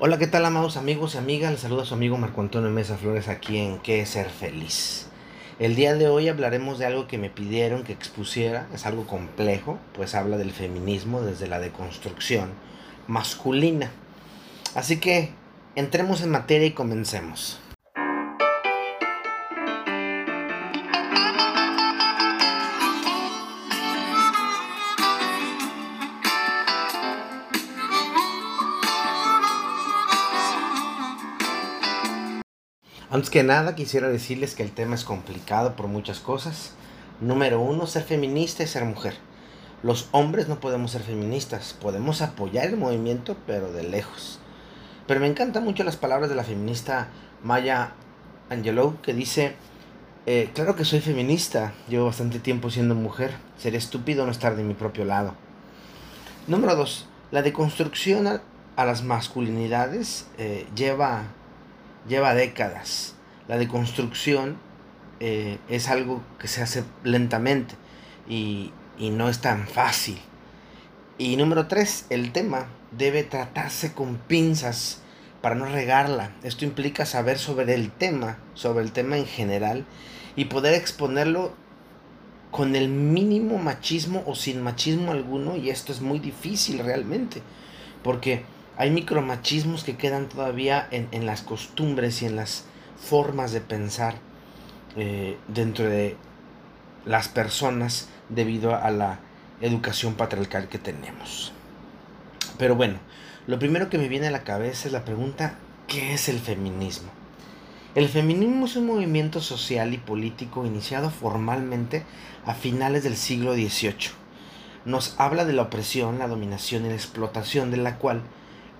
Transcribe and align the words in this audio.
Hola, 0.00 0.18
¿qué 0.18 0.26
tal, 0.26 0.44
amados 0.44 0.76
amigos 0.76 1.14
y 1.14 1.18
amigas? 1.18 1.52
Les 1.52 1.60
saluda 1.60 1.84
su 1.84 1.94
amigo 1.94 2.16
Marco 2.18 2.40
Antonio 2.40 2.68
Mesa 2.68 2.96
Flores 2.96 3.28
aquí 3.28 3.58
en 3.58 3.78
¿Qué 3.78 4.04
ser 4.06 4.28
feliz? 4.28 5.06
El 5.60 5.76
día 5.76 5.94
de 5.94 6.08
hoy 6.08 6.28
hablaremos 6.28 6.80
de 6.80 6.86
algo 6.86 7.06
que 7.06 7.16
me 7.16 7.30
pidieron 7.30 7.84
que 7.84 7.92
expusiera, 7.92 8.66
es 8.74 8.86
algo 8.86 9.06
complejo, 9.06 9.78
pues 9.94 10.16
habla 10.16 10.36
del 10.36 10.50
feminismo 10.50 11.22
desde 11.22 11.46
la 11.46 11.60
deconstrucción 11.60 12.50
masculina. 13.06 13.92
Así 14.74 14.98
que 14.98 15.30
entremos 15.76 16.22
en 16.22 16.30
materia 16.30 16.66
y 16.66 16.72
comencemos. 16.72 17.60
Antes 33.14 33.30
que 33.30 33.44
nada 33.44 33.76
quisiera 33.76 34.08
decirles 34.08 34.56
que 34.56 34.64
el 34.64 34.72
tema 34.72 34.96
es 34.96 35.04
complicado 35.04 35.76
por 35.76 35.86
muchas 35.86 36.18
cosas. 36.18 36.72
Número 37.20 37.60
uno, 37.60 37.86
ser 37.86 38.02
feminista 38.02 38.64
y 38.64 38.66
ser 38.66 38.84
mujer. 38.84 39.14
Los 39.84 40.08
hombres 40.10 40.48
no 40.48 40.58
podemos 40.58 40.90
ser 40.90 41.02
feministas, 41.02 41.76
podemos 41.80 42.22
apoyar 42.22 42.66
el 42.66 42.76
movimiento, 42.76 43.36
pero 43.46 43.70
de 43.70 43.84
lejos. 43.84 44.40
Pero 45.06 45.20
me 45.20 45.28
encantan 45.28 45.62
mucho 45.62 45.84
las 45.84 45.94
palabras 45.94 46.28
de 46.28 46.34
la 46.34 46.42
feminista 46.42 47.06
Maya 47.44 47.92
Angelou, 48.50 49.00
que 49.00 49.14
dice, 49.14 49.54
eh, 50.26 50.50
claro 50.52 50.74
que 50.74 50.84
soy 50.84 50.98
feminista, 50.98 51.72
llevo 51.88 52.06
bastante 52.06 52.40
tiempo 52.40 52.68
siendo 52.68 52.96
mujer, 52.96 53.30
sería 53.58 53.78
estúpido 53.78 54.26
no 54.26 54.32
estar 54.32 54.56
de 54.56 54.64
mi 54.64 54.74
propio 54.74 55.04
lado. 55.04 55.36
Número 56.48 56.74
dos, 56.74 57.06
la 57.30 57.42
deconstrucción 57.42 58.26
a, 58.26 58.84
las 58.84 59.04
masculinidades 59.04 60.26
eh, 60.36 60.66
lleva 60.74 61.26
lleva 62.08 62.34
décadas. 62.34 63.14
La 63.48 63.58
deconstrucción 63.58 64.58
eh, 65.20 65.58
es 65.68 65.88
algo 65.88 66.22
que 66.38 66.48
se 66.48 66.62
hace 66.62 66.84
lentamente 67.02 67.74
y, 68.28 68.72
y 68.98 69.10
no 69.10 69.28
es 69.28 69.40
tan 69.40 69.66
fácil. 69.66 70.18
Y 71.18 71.36
número 71.36 71.68
tres, 71.68 72.06
el 72.10 72.32
tema 72.32 72.66
debe 72.90 73.22
tratarse 73.22 73.92
con 73.92 74.16
pinzas 74.16 75.00
para 75.40 75.54
no 75.54 75.66
regarla. 75.66 76.32
Esto 76.42 76.64
implica 76.64 77.06
saber 77.06 77.38
sobre 77.38 77.74
el 77.74 77.90
tema, 77.90 78.38
sobre 78.54 78.82
el 78.82 78.92
tema 78.92 79.18
en 79.18 79.26
general, 79.26 79.84
y 80.36 80.46
poder 80.46 80.74
exponerlo 80.74 81.52
con 82.50 82.76
el 82.76 82.88
mínimo 82.88 83.58
machismo 83.58 84.22
o 84.26 84.34
sin 84.34 84.62
machismo 84.62 85.12
alguno, 85.12 85.56
y 85.56 85.70
esto 85.70 85.92
es 85.92 86.00
muy 86.00 86.18
difícil 86.18 86.78
realmente, 86.78 87.42
porque 88.02 88.44
hay 88.76 88.90
micromachismos 88.90 89.84
que 89.84 89.96
quedan 89.96 90.28
todavía 90.28 90.88
en, 90.90 91.26
las 91.26 91.42
costumbres 91.42 92.22
y 92.22 92.26
en 92.26 92.36
las 92.36 92.64
formas 93.00 93.52
de 93.52 93.60
pensar 93.60 94.16
eh, 94.96 95.38
dentro 95.48 95.84
de 95.84 96.16
las 97.04 97.28
personas 97.28 98.08
debido 98.28 98.74
a 98.74 98.90
la 98.90 99.20
educación 99.60 100.14
patriarcal 100.14 100.68
que 100.68 100.78
tenemos. 100.78 101.52
Pero 102.58 102.74
bueno, 102.74 102.98
lo 103.46 103.58
primero 103.58 103.90
que 103.90 103.98
me 103.98 104.08
viene 104.08 104.28
a 104.28 104.32
la 104.32 104.44
cabeza 104.44 104.88
es 104.88 104.92
la 104.92 105.04
pregunta, 105.04 105.54
¿qué 105.86 106.14
es 106.14 106.28
el 106.28 106.38
feminismo? 106.38 107.10
El 107.94 108.08
feminismo 108.08 108.66
es 108.66 108.74
un 108.74 108.86
movimiento 108.86 109.40
social 109.40 109.94
y 109.94 109.98
político 109.98 110.66
iniciado 110.66 111.10
formalmente 111.10 112.02
a 112.44 112.54
finales 112.54 113.04
del 113.04 113.16
siglo 113.16 113.54
XVIII. 113.54 114.10
Nos 114.84 115.14
habla 115.18 115.44
de 115.44 115.52
la 115.52 115.62
opresión, 115.62 116.18
la 116.18 116.26
dominación 116.26 116.84
y 116.84 116.88
la 116.88 116.94
explotación 116.94 117.70
de 117.70 117.76
la 117.76 117.98
cual 117.98 118.22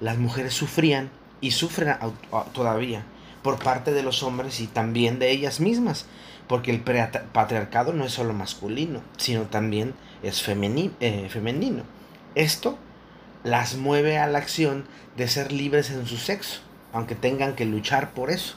las 0.04 0.18
mujeres 0.18 0.52
sufrían 0.52 1.08
y 1.40 1.52
sufren 1.52 1.96
todavía 2.52 3.06
por 3.42 3.58
parte 3.58 3.90
de 3.92 4.02
los 4.02 4.22
hombres 4.22 4.60
y 4.60 4.66
también 4.66 5.18
de 5.18 5.30
ellas 5.30 5.60
mismas, 5.60 6.04
porque 6.46 6.70
el 6.70 6.82
patriarcado 6.82 7.94
no 7.94 8.04
es 8.04 8.12
solo 8.12 8.34
masculino, 8.34 9.00
sino 9.16 9.44
también 9.44 9.94
es 10.22 10.46
eh, 10.46 11.28
femenino. 11.30 11.84
Esto 12.34 12.76
las 13.44 13.76
mueve 13.76 14.18
a 14.18 14.26
la 14.26 14.36
acción 14.36 14.84
de 15.16 15.26
ser 15.26 15.52
libres 15.52 15.88
en 15.88 16.06
su 16.06 16.18
sexo, 16.18 16.60
aunque 16.92 17.14
tengan 17.14 17.54
que 17.54 17.64
luchar 17.64 18.10
por 18.10 18.30
eso. 18.30 18.56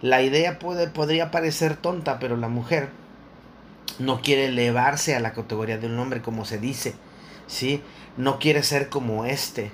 La 0.00 0.20
idea 0.20 0.58
puede, 0.58 0.88
podría 0.88 1.30
parecer 1.30 1.76
tonta, 1.76 2.18
pero 2.18 2.36
la 2.36 2.48
mujer 2.48 2.88
no 4.00 4.20
quiere 4.20 4.46
elevarse 4.46 5.14
a 5.14 5.20
la 5.20 5.32
categoría 5.32 5.78
de 5.78 5.86
un 5.86 5.98
hombre 6.00 6.22
como 6.22 6.44
se 6.44 6.58
dice, 6.58 6.96
¿sí? 7.46 7.80
No 8.16 8.40
quiere 8.40 8.64
ser 8.64 8.88
como 8.88 9.24
este, 9.24 9.70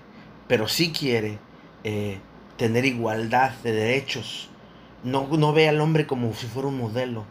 pero 0.49 0.67
sí 0.67 0.91
quiere 0.91 1.39
eh, 1.85 2.19
tener 2.57 2.85
igualdad 2.85 3.53
de 3.63 3.73
derechos. 3.73 4.49
No, 5.05 5.29
no, 5.29 5.53
ve 5.53 5.69
al 5.69 5.81
hombre 5.81 6.07
como 6.07 6.33
si 6.35 6.47
fuera 6.47 6.69
un 6.69 6.79
modelo 6.79 7.25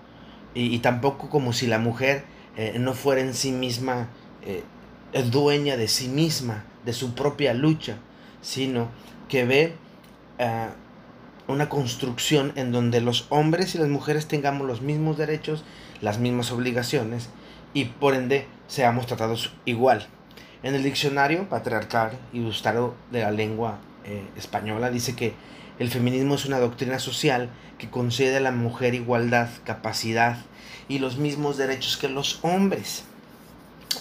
y, 0.53 0.79
tampoco 0.79 1.29
como 1.29 1.51
si 1.51 1.67
la 1.67 1.79
mujer 1.79 2.23
eh, 2.55 2.77
no 2.79 2.93
fuera 2.93 3.21
en 3.21 3.33
sí 3.33 3.51
misma 3.51 4.07
eh, 4.43 4.63
dueña 5.29 5.75
de 5.75 5.87
sí 5.87 6.07
misma, 6.07 6.63
de 6.85 6.93
su 6.93 7.13
propia 7.13 7.53
lucha, 7.53 7.97
sino 8.41 8.89
que 9.27 9.45
ve 9.45 9.75
una 11.47 11.69
construcción 11.69 12.53
en 12.55 12.71
donde 12.71 13.01
los 13.01 13.25
hombres 13.29 13.75
y 13.75 13.79
las 13.79 13.89
mujeres 13.89 14.27
tengamos 14.27 14.67
los 14.67 14.81
mismos 14.81 15.17
derechos, 15.17 15.63
las 16.01 16.19
mismas 16.19 16.51
obligaciones 16.51 17.29
y 17.73 17.85
por 17.85 18.13
ende 18.13 18.47
seamos 18.67 19.07
tratados 19.07 19.53
igual. 19.65 20.07
En 20.67 20.75
el 20.75 20.83
diccionario 20.83 21.47
patriarcal 21.47 22.11
y 22.33 22.39
ilustrado 22.39 22.93
de 23.09 23.21
la 23.21 23.31
lengua 23.31 23.79
eh, 24.03 24.21
española 24.35 24.89
dice 24.89 25.15
que 25.15 25.33
el 25.79 25.89
feminismo 25.89 26.35
es 26.35 26.45
una 26.45 26.59
doctrina 26.59 26.99
social 26.99 27.49
que 27.77 27.89
concede 27.89 28.35
a 28.35 28.41
la 28.41 28.51
mujer 28.51 28.93
igualdad, 28.93 29.47
capacidad 29.63 30.39
y 30.89 30.99
los 30.99 31.19
mismos 31.19 31.55
derechos 31.55 31.95
que 31.95 32.09
los 32.09 32.39
hombres. 32.41 33.05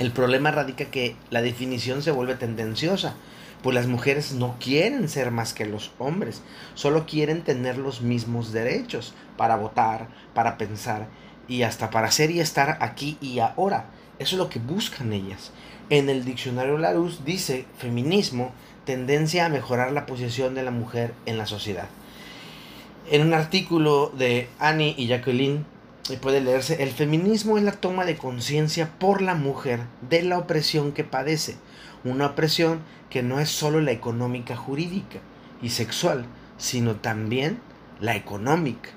El 0.01 0.11
problema 0.11 0.51
radica 0.51 0.87
que 0.87 1.15
la 1.31 1.41
definición 1.41 2.03
se 2.03 2.11
vuelve 2.11 2.35
tendenciosa, 2.35 3.15
pues 3.63 3.73
las 3.73 3.87
mujeres 3.87 4.33
no 4.33 4.57
quieren 4.59 5.09
ser 5.09 5.31
más 5.31 5.53
que 5.53 5.67
los 5.67 5.93
hombres, 6.01 6.43
solo 6.75 7.07
quieren 7.07 7.43
tener 7.43 7.79
los 7.79 8.01
mismos 8.01 8.51
derechos 8.51 9.15
para 9.37 9.55
votar, 9.55 10.09
para 10.35 10.59
pensar 10.59 11.07
y 11.47 11.63
hasta 11.63 11.91
para 11.91 12.11
ser 12.11 12.33
y 12.33 12.41
estar 12.41 12.79
aquí 12.81 13.19
y 13.21 13.39
ahora. 13.39 13.91
Eso 14.19 14.35
es 14.35 14.39
lo 14.39 14.49
que 14.49 14.59
buscan 14.59 15.13
ellas. 15.13 15.53
En 15.89 16.09
el 16.09 16.25
diccionario 16.25 16.79
Larousse 16.79 17.21
dice 17.25 17.65
feminismo, 17.79 18.53
tendencia 18.85 19.47
a 19.47 19.49
mejorar 19.49 19.93
la 19.93 20.05
posición 20.05 20.57
de 20.57 20.65
la 20.65 20.73
mujer 20.73 21.15
en 21.27 21.39
la 21.39 21.47
sociedad. 21.47 21.89
En 23.09 23.23
un 23.23 23.35
artículo 23.35 24.13
de 24.19 24.49
Annie 24.59 24.97
y 24.99 25.07
Jacqueline 25.07 25.65
puede 26.21 26.41
leerse, 26.41 26.83
el 26.83 26.91
feminismo 26.91 27.57
es 27.57 27.63
la 27.63 27.71
toma 27.71 28.05
de 28.05 28.17
conciencia 28.17 28.99
por 28.99 29.23
la 29.23 29.37
mujer 29.37 29.81
de 30.09 30.23
la 30.23 30.39
opresión 30.39 30.91
que 30.91 31.05
padece, 31.05 31.57
una 32.03 32.27
opresión 32.27 32.81
que 33.09 33.23
no 33.23 33.39
es 33.39 33.49
solo 33.49 33.81
la 33.81 33.93
económica 33.93 34.57
jurídica 34.57 35.21
y 35.63 35.71
sexual, 35.71 36.27
sino 36.59 36.97
también 36.97 37.61
la 38.01 38.17
económica. 38.17 38.91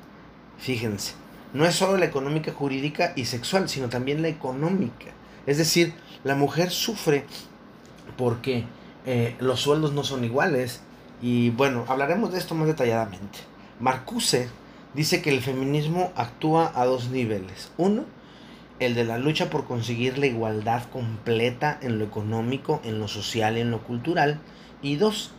Fíjense, 0.57 1.13
no 1.53 1.65
es 1.65 1.75
solo 1.75 1.97
la 1.97 2.05
económica 2.05 2.51
jurídica 2.51 3.13
y 3.15 3.25
sexual, 3.25 3.69
sino 3.69 3.89
también 3.89 4.23
la 4.23 4.27
económica. 4.27 5.18
Es 5.45 5.57
decir, 5.57 5.93
la 6.23 6.35
mujer 6.35 6.71
sufre 6.71 7.25
porque 8.17 8.65
eh, 9.05 9.35
los 9.39 9.61
sueldos 9.61 9.93
no 9.93 10.03
son 10.03 10.23
iguales. 10.23 10.81
Y 11.21 11.49
bueno, 11.51 11.85
hablaremos 11.87 12.31
de 12.31 12.39
esto 12.39 12.55
más 12.55 12.67
detalladamente. 12.67 13.39
Marcuse 13.79 14.49
dice 14.93 15.21
que 15.21 15.29
el 15.29 15.41
feminismo 15.41 16.11
actúa 16.15 16.71
a 16.75 16.85
dos 16.85 17.09
niveles. 17.09 17.71
Uno, 17.77 18.05
el 18.79 18.95
de 18.95 19.03
la 19.03 19.17
lucha 19.17 19.49
por 19.49 19.65
conseguir 19.65 20.17
la 20.17 20.27
igualdad 20.27 20.83
completa 20.91 21.77
en 21.81 21.99
lo 21.99 22.05
económico, 22.05 22.81
en 22.83 22.99
lo 22.99 23.07
social 23.07 23.57
y 23.57 23.61
en 23.61 23.71
lo 23.71 23.83
cultural. 23.83 24.39
Y 24.81 24.95
dos, 24.95 25.31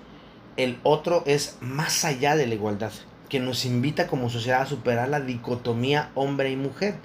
el 0.56 0.78
otro 0.82 1.22
es 1.26 1.56
más 1.60 2.04
allá 2.04 2.36
de 2.36 2.46
la 2.46 2.54
igualdad, 2.54 2.92
que 3.28 3.40
nos 3.40 3.64
invita 3.64 4.06
como 4.06 4.28
sociedad 4.30 4.62
a 4.62 4.66
superar 4.66 5.08
la 5.08 5.20
dicotomía 5.20 6.10
hombre 6.14 6.50
y 6.50 6.56
mujer 6.56 6.96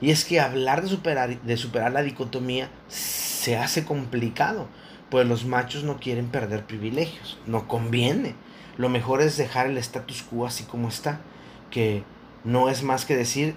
y 0.00 0.10
es 0.10 0.24
que 0.24 0.40
hablar 0.40 0.82
de 0.82 0.88
superar, 0.88 1.40
de 1.40 1.56
superar 1.56 1.92
la 1.92 2.02
dicotomía 2.02 2.70
se 2.88 3.56
hace 3.56 3.84
complicado, 3.84 4.66
pues 5.10 5.26
los 5.26 5.44
machos 5.44 5.84
no 5.84 5.98
quieren 5.98 6.28
perder 6.28 6.64
privilegios, 6.66 7.38
no 7.46 7.68
conviene. 7.68 8.34
Lo 8.78 8.88
mejor 8.88 9.20
es 9.20 9.36
dejar 9.36 9.66
el 9.66 9.76
status 9.78 10.22
quo 10.22 10.46
así 10.46 10.64
como 10.64 10.88
está, 10.88 11.20
que 11.70 12.04
no 12.44 12.68
es 12.68 12.82
más 12.82 13.04
que 13.04 13.16
decir, 13.16 13.56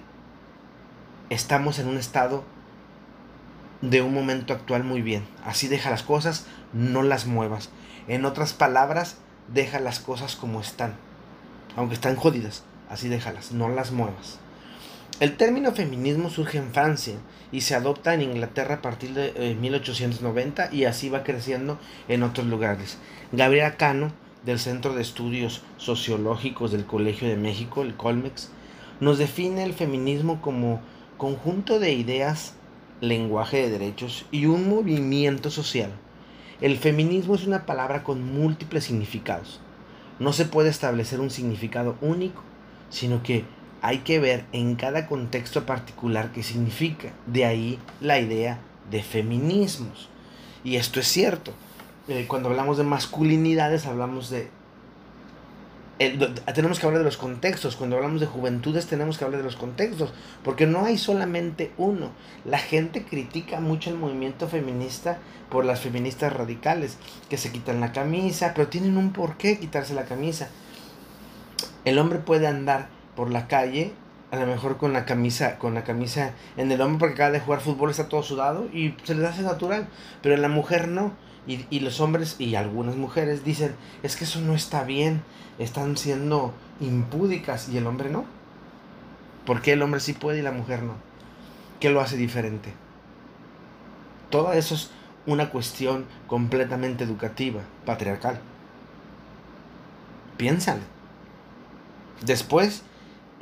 estamos 1.30 1.78
en 1.78 1.88
un 1.88 1.96
estado 1.96 2.44
de 3.80 4.02
un 4.02 4.12
momento 4.12 4.52
actual 4.52 4.84
muy 4.84 5.02
bien. 5.02 5.26
Así 5.44 5.68
deja 5.68 5.90
las 5.90 6.02
cosas, 6.02 6.46
no 6.72 7.02
las 7.02 7.26
muevas. 7.26 7.70
En 8.08 8.24
otras 8.24 8.52
palabras, 8.52 9.16
deja 9.52 9.80
las 9.80 10.00
cosas 10.00 10.36
como 10.36 10.60
están. 10.60 10.96
Aunque 11.76 11.94
están 11.94 12.16
jodidas, 12.16 12.64
así 12.88 13.08
déjalas, 13.08 13.52
no 13.52 13.68
las 13.68 13.92
muevas. 13.92 14.38
El 15.20 15.36
término 15.36 15.70
feminismo 15.70 16.28
surge 16.28 16.58
en 16.58 16.72
Francia 16.72 17.14
y 17.52 17.60
se 17.60 17.76
adopta 17.76 18.14
en 18.14 18.22
Inglaterra 18.22 18.76
a 18.76 18.82
partir 18.82 19.14
de 19.14 19.54
1890 19.54 20.64
eh, 20.64 20.68
y 20.72 20.84
así 20.86 21.08
va 21.08 21.22
creciendo 21.22 21.78
en 22.08 22.24
otros 22.24 22.48
lugares. 22.48 22.98
Gabriela 23.30 23.76
Cano 23.76 24.10
del 24.44 24.58
Centro 24.58 24.92
de 24.92 25.02
Estudios 25.02 25.62
Sociológicos 25.76 26.72
del 26.72 26.84
Colegio 26.84 27.28
de 27.28 27.36
México, 27.36 27.82
el 27.82 27.94
Colmex, 27.94 28.50
nos 28.98 29.18
define 29.18 29.62
el 29.62 29.72
feminismo 29.72 30.42
como 30.42 30.80
conjunto 31.16 31.78
de 31.78 31.92
ideas, 31.92 32.54
lenguaje 33.00 33.58
de 33.58 33.70
derechos 33.70 34.26
y 34.32 34.46
un 34.46 34.68
movimiento 34.68 35.48
social. 35.48 35.92
El 36.60 36.76
feminismo 36.76 37.36
es 37.36 37.46
una 37.46 37.66
palabra 37.66 38.02
con 38.02 38.34
múltiples 38.34 38.82
significados. 38.82 39.60
No 40.18 40.32
se 40.32 40.44
puede 40.44 40.70
establecer 40.70 41.20
un 41.20 41.30
significado 41.30 41.96
único, 42.00 42.42
sino 42.90 43.22
que 43.22 43.44
hay 43.84 43.98
que 43.98 44.18
ver 44.18 44.46
en 44.52 44.76
cada 44.76 45.06
contexto 45.06 45.66
particular 45.66 46.32
qué 46.32 46.42
significa. 46.42 47.12
De 47.26 47.44
ahí 47.44 47.78
la 48.00 48.18
idea 48.18 48.58
de 48.90 49.02
feminismos. 49.02 50.08
Y 50.64 50.76
esto 50.76 51.00
es 51.00 51.06
cierto. 51.06 51.52
Eh, 52.08 52.24
cuando 52.26 52.48
hablamos 52.48 52.78
de 52.78 52.84
masculinidades 52.84 53.84
hablamos 53.84 54.30
de 54.30 54.48
tenemos 56.54 56.80
que 56.80 56.86
hablar 56.86 57.00
de 57.00 57.04
los 57.04 57.18
contextos. 57.18 57.76
Cuando 57.76 57.96
hablamos 57.96 58.22
de 58.22 58.26
juventudes 58.26 58.86
tenemos 58.86 59.18
que 59.18 59.26
hablar 59.26 59.42
de 59.42 59.44
los 59.44 59.56
contextos. 59.56 60.14
Porque 60.42 60.66
no 60.66 60.86
hay 60.86 60.96
solamente 60.96 61.70
uno. 61.76 62.10
La 62.46 62.58
gente 62.58 63.04
critica 63.04 63.60
mucho 63.60 63.90
el 63.90 63.96
movimiento 63.96 64.48
feminista 64.48 65.18
por 65.50 65.66
las 65.66 65.80
feministas 65.80 66.32
radicales. 66.32 66.96
Que 67.28 67.36
se 67.36 67.52
quitan 67.52 67.82
la 67.82 67.92
camisa. 67.92 68.54
Pero 68.54 68.68
tienen 68.68 68.96
un 68.96 69.12
porqué 69.12 69.58
quitarse 69.58 69.92
la 69.92 70.06
camisa. 70.06 70.48
El 71.84 71.98
hombre 71.98 72.18
puede 72.18 72.46
andar 72.46 72.88
por 73.16 73.30
la 73.30 73.48
calle. 73.48 73.92
A 74.30 74.36
lo 74.36 74.46
mejor 74.46 74.78
con 74.78 74.92
la 74.92 75.04
camisa, 75.04 75.58
con 75.58 75.74
la 75.74 75.84
camisa 75.84 76.32
en 76.56 76.72
el 76.72 76.80
hombro 76.80 76.98
porque 76.98 77.14
acaba 77.14 77.30
de 77.30 77.40
jugar 77.40 77.60
fútbol, 77.60 77.90
está 77.90 78.08
todo 78.08 78.24
sudado 78.24 78.66
y 78.72 78.96
se 79.04 79.14
les 79.14 79.24
hace 79.24 79.42
natural. 79.42 79.86
Pero 80.22 80.36
la 80.36 80.48
mujer 80.48 80.88
no. 80.88 81.12
Y, 81.46 81.66
y 81.70 81.80
los 81.80 82.00
hombres 82.00 82.36
y 82.38 82.54
algunas 82.54 82.96
mujeres 82.96 83.44
dicen, 83.44 83.76
es 84.02 84.16
que 84.16 84.24
eso 84.24 84.40
no 84.40 84.54
está 84.54 84.82
bien 84.82 85.22
están 85.58 85.96
siendo 85.96 86.52
impúdicas 86.80 87.68
y 87.68 87.78
el 87.78 87.86
hombre 87.86 88.10
no? 88.10 88.24
¿Por 89.46 89.62
qué 89.62 89.72
el 89.72 89.82
hombre 89.82 90.00
sí 90.00 90.12
puede 90.12 90.38
y 90.38 90.42
la 90.42 90.52
mujer 90.52 90.82
no? 90.82 90.94
¿Qué 91.80 91.90
lo 91.90 92.00
hace 92.00 92.16
diferente? 92.16 92.72
Todo 94.30 94.52
eso 94.52 94.74
es 94.74 94.90
una 95.26 95.50
cuestión 95.50 96.06
completamente 96.26 97.04
educativa, 97.04 97.60
patriarcal. 97.84 98.40
Piénsale. 100.36 100.82
Después, 102.24 102.82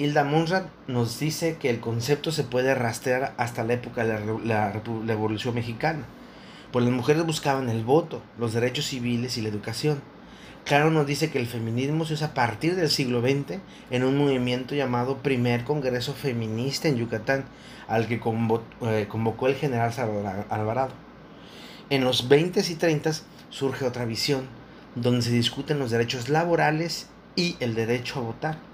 Hilda 0.02 0.25
Munrat 0.25 0.66
nos 0.88 1.19
dice 1.19 1.56
que 1.60 1.70
el 1.70 1.81
concepto 1.81 2.32
se 2.32 2.44
puede 2.44 2.75
rastrear 2.75 3.34
hasta 3.37 3.64
la 3.64 3.75
época 3.75 4.04
de 4.04 4.19
la, 4.44 4.72
Revolución 4.72 5.54
Mexicana, 5.54 6.04
pues 6.72 6.84
las 6.84 6.94
mujeres 6.94 7.25
buscaban 7.25 7.69
el 7.69 7.84
voto, 7.84 8.22
los 8.38 8.52
derechos 8.52 8.87
civiles 8.87 9.37
y 9.37 9.43
la 9.43 9.49
educación 9.49 10.02
Claro 10.64 10.93
nos 10.93 11.06
dice 11.06 11.31
que 11.31 11.40
el 11.40 11.49
feminismo 11.49 12.04
se 12.04 12.14
usa 12.14 12.28
a 12.28 12.34
partir 12.34 12.76
del 12.76 12.88
siglo 12.88 13.20
XX 13.20 13.58
en 13.90 14.04
un 14.04 14.16
movimiento 14.16 14.76
llamado 14.76 15.19
Primer 15.19 15.64
Congreso 15.64 16.14
Feminista 16.14 16.87
en 16.87 16.96
Yucatán, 16.96 17.44
al 17.88 18.06
que 18.06 18.14
eh, 18.14 19.06
convocó 19.08 19.48
el 19.48 19.56
general 19.56 19.93
Salvador 19.93 20.46
Alvarado. 20.50 20.93
En 21.90 22.05
los 22.05 22.28
20 22.28 22.60
y 22.60 22.75
30 22.76 23.10
surge 23.50 23.84
otra 23.84 24.05
visión, 24.05 24.46
donde 24.94 25.22
se 25.22 25.32
discuten 25.32 25.81
los 25.81 25.90
derechos 25.90 26.28
laborales 26.28 27.08
y 27.34 27.56
el 27.58 27.75
derecho 27.75 28.20
a 28.20 28.22
votar. 28.22 28.71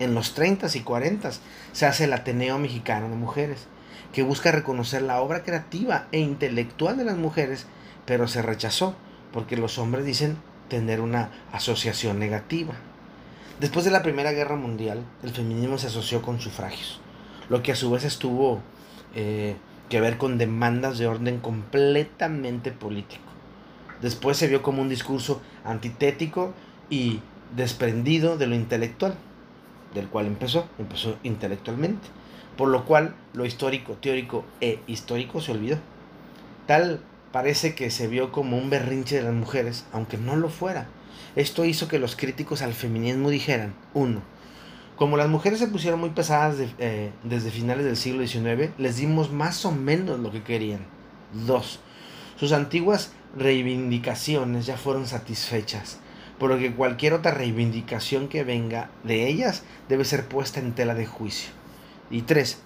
En 0.00 0.14
los 0.14 0.32
30 0.32 0.66
y 0.74 0.80
40 0.80 1.30
se 1.72 1.86
hace 1.86 2.04
el 2.04 2.14
Ateneo 2.14 2.58
Mexicano 2.58 3.10
de 3.10 3.16
Mujeres, 3.16 3.66
que 4.14 4.22
busca 4.22 4.50
reconocer 4.50 5.02
la 5.02 5.20
obra 5.20 5.42
creativa 5.44 6.06
e 6.10 6.18
intelectual 6.18 6.96
de 6.96 7.04
las 7.04 7.18
mujeres, 7.18 7.66
pero 8.06 8.26
se 8.26 8.40
rechazó 8.40 8.96
porque 9.30 9.58
los 9.58 9.78
hombres 9.78 10.06
dicen 10.06 10.38
tener 10.68 11.02
una 11.02 11.30
asociación 11.52 12.18
negativa. 12.18 12.72
Después 13.60 13.84
de 13.84 13.90
la 13.90 14.02
Primera 14.02 14.32
Guerra 14.32 14.56
Mundial, 14.56 15.04
el 15.22 15.32
feminismo 15.32 15.76
se 15.76 15.88
asoció 15.88 16.22
con 16.22 16.40
sufragios, 16.40 16.98
lo 17.50 17.62
que 17.62 17.72
a 17.72 17.76
su 17.76 17.90
vez 17.90 18.04
estuvo 18.04 18.62
eh, 19.14 19.54
que 19.90 20.00
ver 20.00 20.16
con 20.16 20.38
demandas 20.38 20.96
de 20.96 21.08
orden 21.08 21.40
completamente 21.40 22.72
político. 22.72 23.24
Después 24.00 24.38
se 24.38 24.46
vio 24.46 24.62
como 24.62 24.80
un 24.80 24.88
discurso 24.88 25.42
antitético 25.62 26.54
y 26.88 27.20
desprendido 27.54 28.38
de 28.38 28.46
lo 28.46 28.54
intelectual, 28.54 29.14
del 29.94 30.08
cual 30.08 30.26
empezó, 30.26 30.66
empezó 30.78 31.16
intelectualmente, 31.22 32.08
por 32.56 32.68
lo 32.68 32.84
cual 32.84 33.14
lo 33.32 33.46
histórico, 33.46 33.94
teórico 33.94 34.44
e 34.60 34.80
histórico 34.86 35.40
se 35.40 35.52
olvidó. 35.52 35.78
Tal 36.66 37.00
parece 37.32 37.74
que 37.74 37.90
se 37.90 38.06
vio 38.06 38.32
como 38.32 38.58
un 38.58 38.70
berrinche 38.70 39.16
de 39.16 39.22
las 39.22 39.34
mujeres, 39.34 39.86
aunque 39.92 40.18
no 40.18 40.36
lo 40.36 40.48
fuera. 40.48 40.88
Esto 41.36 41.64
hizo 41.64 41.88
que 41.88 41.98
los 41.98 42.16
críticos 42.16 42.62
al 42.62 42.74
feminismo 42.74 43.30
dijeran, 43.30 43.74
uno, 43.94 44.20
como 44.96 45.16
las 45.16 45.28
mujeres 45.28 45.58
se 45.58 45.68
pusieron 45.68 46.00
muy 46.00 46.10
pesadas 46.10 46.56
eh, 46.78 47.10
desde 47.22 47.50
finales 47.50 47.84
del 47.84 47.96
siglo 47.96 48.26
XIX, 48.26 48.70
les 48.78 48.96
dimos 48.96 49.32
más 49.32 49.64
o 49.64 49.72
menos 49.72 50.18
lo 50.20 50.30
que 50.30 50.42
querían. 50.42 50.80
Dos, 51.46 51.80
sus 52.36 52.52
antiguas 52.52 53.12
reivindicaciones 53.36 54.66
ya 54.66 54.76
fueron 54.76 55.06
satisfechas, 55.06 56.00
por 56.40 56.48
lo 56.48 56.58
que 56.58 56.72
cualquier 56.72 57.12
otra 57.12 57.32
reivindicación 57.32 58.26
que 58.26 58.44
venga 58.44 58.90
de 59.04 59.28
ellas 59.28 59.62
debe 59.90 60.06
ser 60.06 60.26
puesta 60.26 60.58
en 60.58 60.72
tela 60.72 60.94
de 60.94 61.04
juicio. 61.04 61.50
Y 62.10 62.22
tres, 62.22 62.62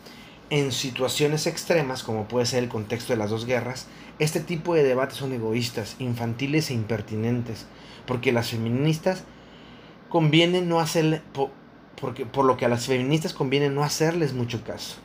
en 0.49 0.71
situaciones 0.71 1.49
extremas, 1.49 2.05
como 2.05 2.29
puede 2.29 2.47
ser 2.47 2.63
el 2.63 2.69
contexto 2.69 3.13
de 3.13 3.19
las 3.19 3.31
dos 3.31 3.47
guerras, 3.47 3.89
este 4.21 4.39
tipo 4.39 4.77
de 4.77 4.85
debates 4.85 5.17
son 5.17 5.33
egoístas, 5.33 5.97
infantiles 5.99 6.71
e 6.71 6.75
impertinentes, 6.75 7.67
porque 8.07 8.31
las 8.31 8.51
feministas 8.51 9.25
conviene 10.09 10.63
no 10.63 10.83
porque, 12.01 12.27
por 12.27 12.45
lo 12.45 12.57
que 12.57 12.67
a 12.67 12.69
las 12.69 12.87
feministas 12.87 13.33
conviene 13.33 13.71
no 13.71 13.83
hacerles 13.83 14.35
mucho 14.35 14.63
caso. 14.63 14.99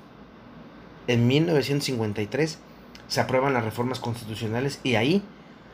En 1.07 1.25
1953 1.25 2.59
se 3.07 3.19
aprueban 3.19 3.53
las 3.53 3.65
reformas 3.65 3.99
constitucionales 3.99 4.79
y 4.83 4.93
ahí 4.93 5.23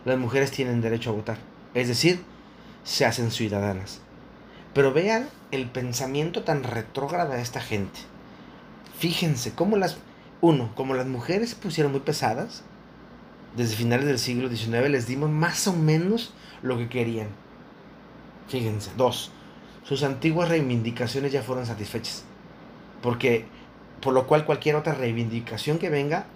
las 0.06 0.18
mujeres 0.18 0.52
tienen 0.52 0.80
derecho 0.80 1.10
a 1.10 1.14
votar, 1.14 1.40
es 1.74 1.90
decir, 1.90 2.24
se 2.86 3.06
hacen 3.06 3.32
ciudadanas. 3.32 4.00
Pero 4.74 4.94
vean 4.94 5.28
el 5.52 5.70
pensamiento 5.70 6.44
tan 6.44 6.64
retrógrado 6.64 7.34
de 7.34 7.42
esta 7.42 7.60
gente. 7.60 8.00
Fíjense 8.98 9.54
cómo 9.54 9.76
las, 9.76 9.98
uno, 10.40 10.74
como 10.76 10.94
las 10.94 11.08
mujeres 11.08 11.50
se 11.50 11.56
pusieron 11.58 11.92
muy 11.92 12.02
pesadas, 12.02 12.64
desde 13.58 13.76
finales 13.76 14.06
del 14.06 14.20
siglo 14.20 14.50
XIX 14.50 14.90
les 14.90 15.08
dimos 15.08 15.30
más 15.30 15.68
o 15.68 15.74
menos 15.74 16.34
lo 16.62 16.78
que 16.78 16.88
querían. 16.88 17.28
Fíjense. 18.48 18.92
Dos, 18.96 19.32
sus 19.84 20.04
antiguas 20.04 20.50
reivindicaciones 20.50 21.32
ya 21.32 21.42
fueron 21.42 21.66
satisfechas. 21.66 22.24
Porque, 23.02 23.46
por 24.02 24.14
lo 24.14 24.28
cual 24.28 24.46
cualquier 24.46 24.76
otra 24.76 24.94
reivindicación 24.94 25.80
que 25.80 25.90
venga 25.90 26.28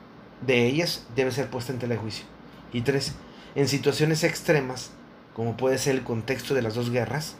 de 0.45 0.65
ellas 0.65 1.05
debe 1.15 1.31
ser 1.31 1.49
puesta 1.49 1.71
en 1.71 1.79
telejuicio. 1.79 2.25
Y 2.71 2.81
tres, 2.81 3.13
en 3.55 3.67
situaciones 3.67 4.23
extremas, 4.23 4.91
como 5.39 5.55
puede 5.55 5.77
ser 5.77 5.95
el 5.95 6.03
contexto 6.03 6.53
de 6.53 6.61
las 6.61 6.75
dos 6.75 6.89
guerras, 6.89 7.37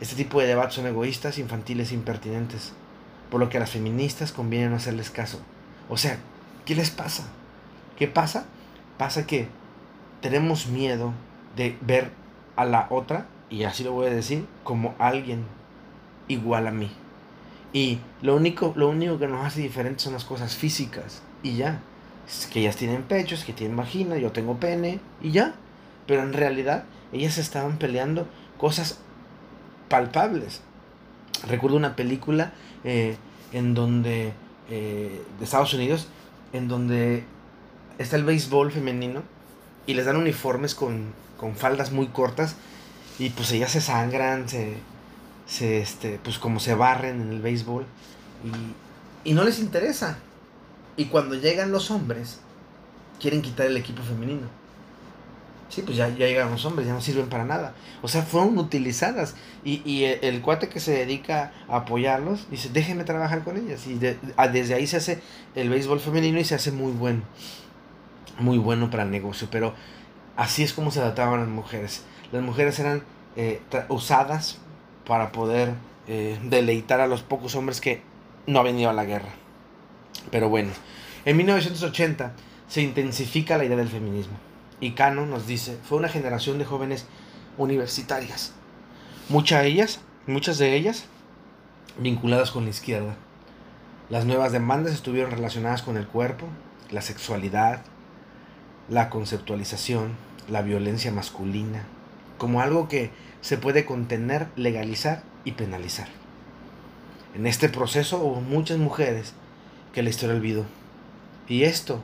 este 0.00 0.16
tipo 0.16 0.40
de 0.40 0.48
debates 0.48 0.74
son 0.74 0.88
egoístas, 0.88 1.38
infantiles 1.38 1.92
e 1.92 1.94
impertinentes. 1.94 2.72
Por 3.30 3.38
lo 3.38 3.48
que 3.48 3.58
a 3.58 3.60
las 3.60 3.70
feministas 3.70 4.32
conviene 4.32 4.68
no 4.68 4.74
hacerles 4.74 5.10
caso. 5.10 5.38
O 5.88 5.96
sea, 5.96 6.18
¿qué 6.64 6.74
les 6.74 6.90
pasa? 6.90 7.28
¿Qué 7.96 8.08
pasa? 8.08 8.46
Pasa 8.96 9.24
que 9.24 9.46
tenemos 10.20 10.66
miedo 10.66 11.12
de 11.54 11.76
ver 11.80 12.10
a 12.56 12.64
la 12.64 12.88
otra, 12.90 13.28
y 13.50 13.62
así 13.62 13.84
lo 13.84 13.92
voy 13.92 14.08
a 14.08 14.10
decir, 14.10 14.44
como 14.64 14.96
alguien 14.98 15.44
igual 16.26 16.66
a 16.66 16.72
mí. 16.72 16.90
Y 17.72 18.00
lo 18.20 18.34
único, 18.34 18.72
lo 18.74 18.88
único 18.88 19.16
que 19.16 19.28
nos 19.28 19.46
hace 19.46 19.60
diferentes 19.60 20.02
son 20.02 20.14
las 20.14 20.24
cosas 20.24 20.56
físicas. 20.56 21.22
Y 21.44 21.54
ya. 21.54 21.82
Es 22.28 22.46
que 22.46 22.58
ellas 22.62 22.74
tienen 22.74 23.04
pechos, 23.04 23.44
que 23.44 23.52
tienen 23.52 23.76
vagina, 23.76 24.18
yo 24.18 24.32
tengo 24.32 24.56
pene, 24.58 24.98
y 25.22 25.30
ya. 25.30 25.54
Pero 26.08 26.22
en 26.22 26.32
realidad, 26.32 26.84
ellas 27.12 27.36
estaban 27.38 27.78
peleando 27.78 28.26
cosas 28.56 28.98
palpables. 29.88 30.62
Recuerdo 31.46 31.76
una 31.76 31.94
película 31.96 32.52
eh, 32.82 33.16
en 33.52 33.74
donde, 33.74 34.32
eh, 34.70 35.22
de 35.38 35.44
Estados 35.44 35.74
Unidos, 35.74 36.08
en 36.52 36.66
donde 36.66 37.24
está 37.98 38.16
el 38.16 38.24
béisbol 38.24 38.72
femenino 38.72 39.22
y 39.86 39.94
les 39.94 40.06
dan 40.06 40.16
uniformes 40.16 40.74
con, 40.74 41.12
faldas 41.56 41.92
muy 41.92 42.06
cortas 42.06 42.56
y 43.18 43.28
pues 43.30 43.52
ellas 43.52 43.70
se 43.70 43.82
sangran, 43.82 44.48
se, 44.48 44.78
se 45.46 45.80
este, 45.80 46.18
pues 46.24 46.38
como 46.38 46.58
se 46.58 46.74
barren 46.74 47.20
en 47.20 47.32
el 47.32 47.42
béisbol 47.42 47.84
y, 49.24 49.30
y 49.30 49.34
no 49.34 49.44
les 49.44 49.58
interesa. 49.60 50.18
Y 50.96 51.04
cuando 51.06 51.34
llegan 51.34 51.70
los 51.70 51.90
hombres, 51.90 52.40
quieren 53.20 53.42
quitar 53.42 53.66
el 53.66 53.76
equipo 53.76 54.02
femenino. 54.02 54.48
Sí, 55.68 55.82
pues 55.82 55.98
ya, 55.98 56.08
ya 56.08 56.26
llegaron 56.26 56.52
los 56.52 56.64
hombres, 56.64 56.86
ya 56.86 56.94
no 56.94 57.00
sirven 57.00 57.28
para 57.28 57.44
nada. 57.44 57.74
O 58.00 58.08
sea, 58.08 58.22
fueron 58.22 58.56
utilizadas. 58.56 59.34
Y, 59.64 59.82
y 59.84 60.04
el, 60.04 60.40
cuate 60.40 60.68
que 60.68 60.80
se 60.80 60.92
dedica 60.92 61.52
a 61.68 61.78
apoyarlos 61.78 62.50
dice, 62.50 62.70
déjenme 62.72 63.04
trabajar 63.04 63.44
con 63.44 63.56
ellas. 63.56 63.86
Y 63.86 63.98
desde 63.98 64.74
ahí 64.74 64.86
se 64.86 64.96
hace 64.96 65.20
el 65.54 65.68
béisbol 65.68 66.00
femenino 66.00 66.40
y 66.40 66.44
se 66.44 66.54
hace 66.54 66.72
muy 66.72 66.92
bueno 66.92 67.22
muy 68.38 68.58
bueno 68.58 68.90
para 68.90 69.02
el 69.02 69.10
negocio, 69.10 69.48
pero 69.50 69.74
así 70.36 70.62
es 70.62 70.72
como 70.72 70.90
se 70.90 71.00
trataban 71.00 71.40
las 71.40 71.48
mujeres. 71.48 72.04
Las 72.32 72.42
mujeres 72.42 72.78
eran 72.78 73.02
eh, 73.36 73.60
usadas 73.88 74.58
para 75.06 75.32
poder 75.32 75.72
eh, 76.06 76.38
deleitar 76.44 77.00
a 77.00 77.06
los 77.06 77.22
pocos 77.22 77.54
hombres 77.54 77.80
que 77.80 78.02
no 78.46 78.60
han 78.60 78.66
venido 78.66 78.90
a 78.90 78.92
la 78.92 79.04
guerra. 79.04 79.30
Pero 80.30 80.48
bueno, 80.48 80.70
en 81.24 81.36
1980 81.36 82.32
se 82.68 82.82
intensifica 82.82 83.58
la 83.58 83.64
idea 83.64 83.76
del 83.76 83.88
feminismo. 83.88 84.36
Y 84.80 84.92
Cano 84.92 85.26
nos 85.26 85.46
dice, 85.46 85.78
fue 85.82 85.98
una 85.98 86.08
generación 86.08 86.58
de 86.58 86.64
jóvenes 86.64 87.06
universitarias. 87.56 88.52
Muchas 89.28 89.62
de 89.62 89.68
ellas, 89.68 90.00
muchas 90.26 90.58
de 90.58 90.74
ellas 90.74 91.06
vinculadas 91.98 92.50
con 92.50 92.64
la 92.64 92.70
izquierda. 92.70 93.16
Las 94.08 94.24
nuevas 94.24 94.52
demandas 94.52 94.94
estuvieron 94.94 95.32
relacionadas 95.32 95.82
con 95.82 95.96
el 95.96 96.06
cuerpo, 96.06 96.46
la 96.90 97.02
sexualidad, 97.02 97.82
la 98.88 99.10
conceptualización, 99.10 100.12
la 100.48 100.62
violencia 100.62 101.12
masculina, 101.12 101.84
como 102.38 102.60
algo 102.60 102.88
que 102.88 103.10
se 103.42 103.58
puede 103.58 103.84
contener, 103.84 104.48
legalizar 104.56 105.22
y 105.44 105.52
penalizar. 105.52 106.08
En 107.34 107.46
este 107.46 107.68
proceso 107.68 108.18
hubo 108.18 108.40
muchas 108.40 108.78
mujeres 108.78 109.34
que 109.92 110.02
la 110.02 110.08
historia 110.08 110.36
olvidó. 110.36 110.64
Y 111.48 111.64
esto, 111.64 112.02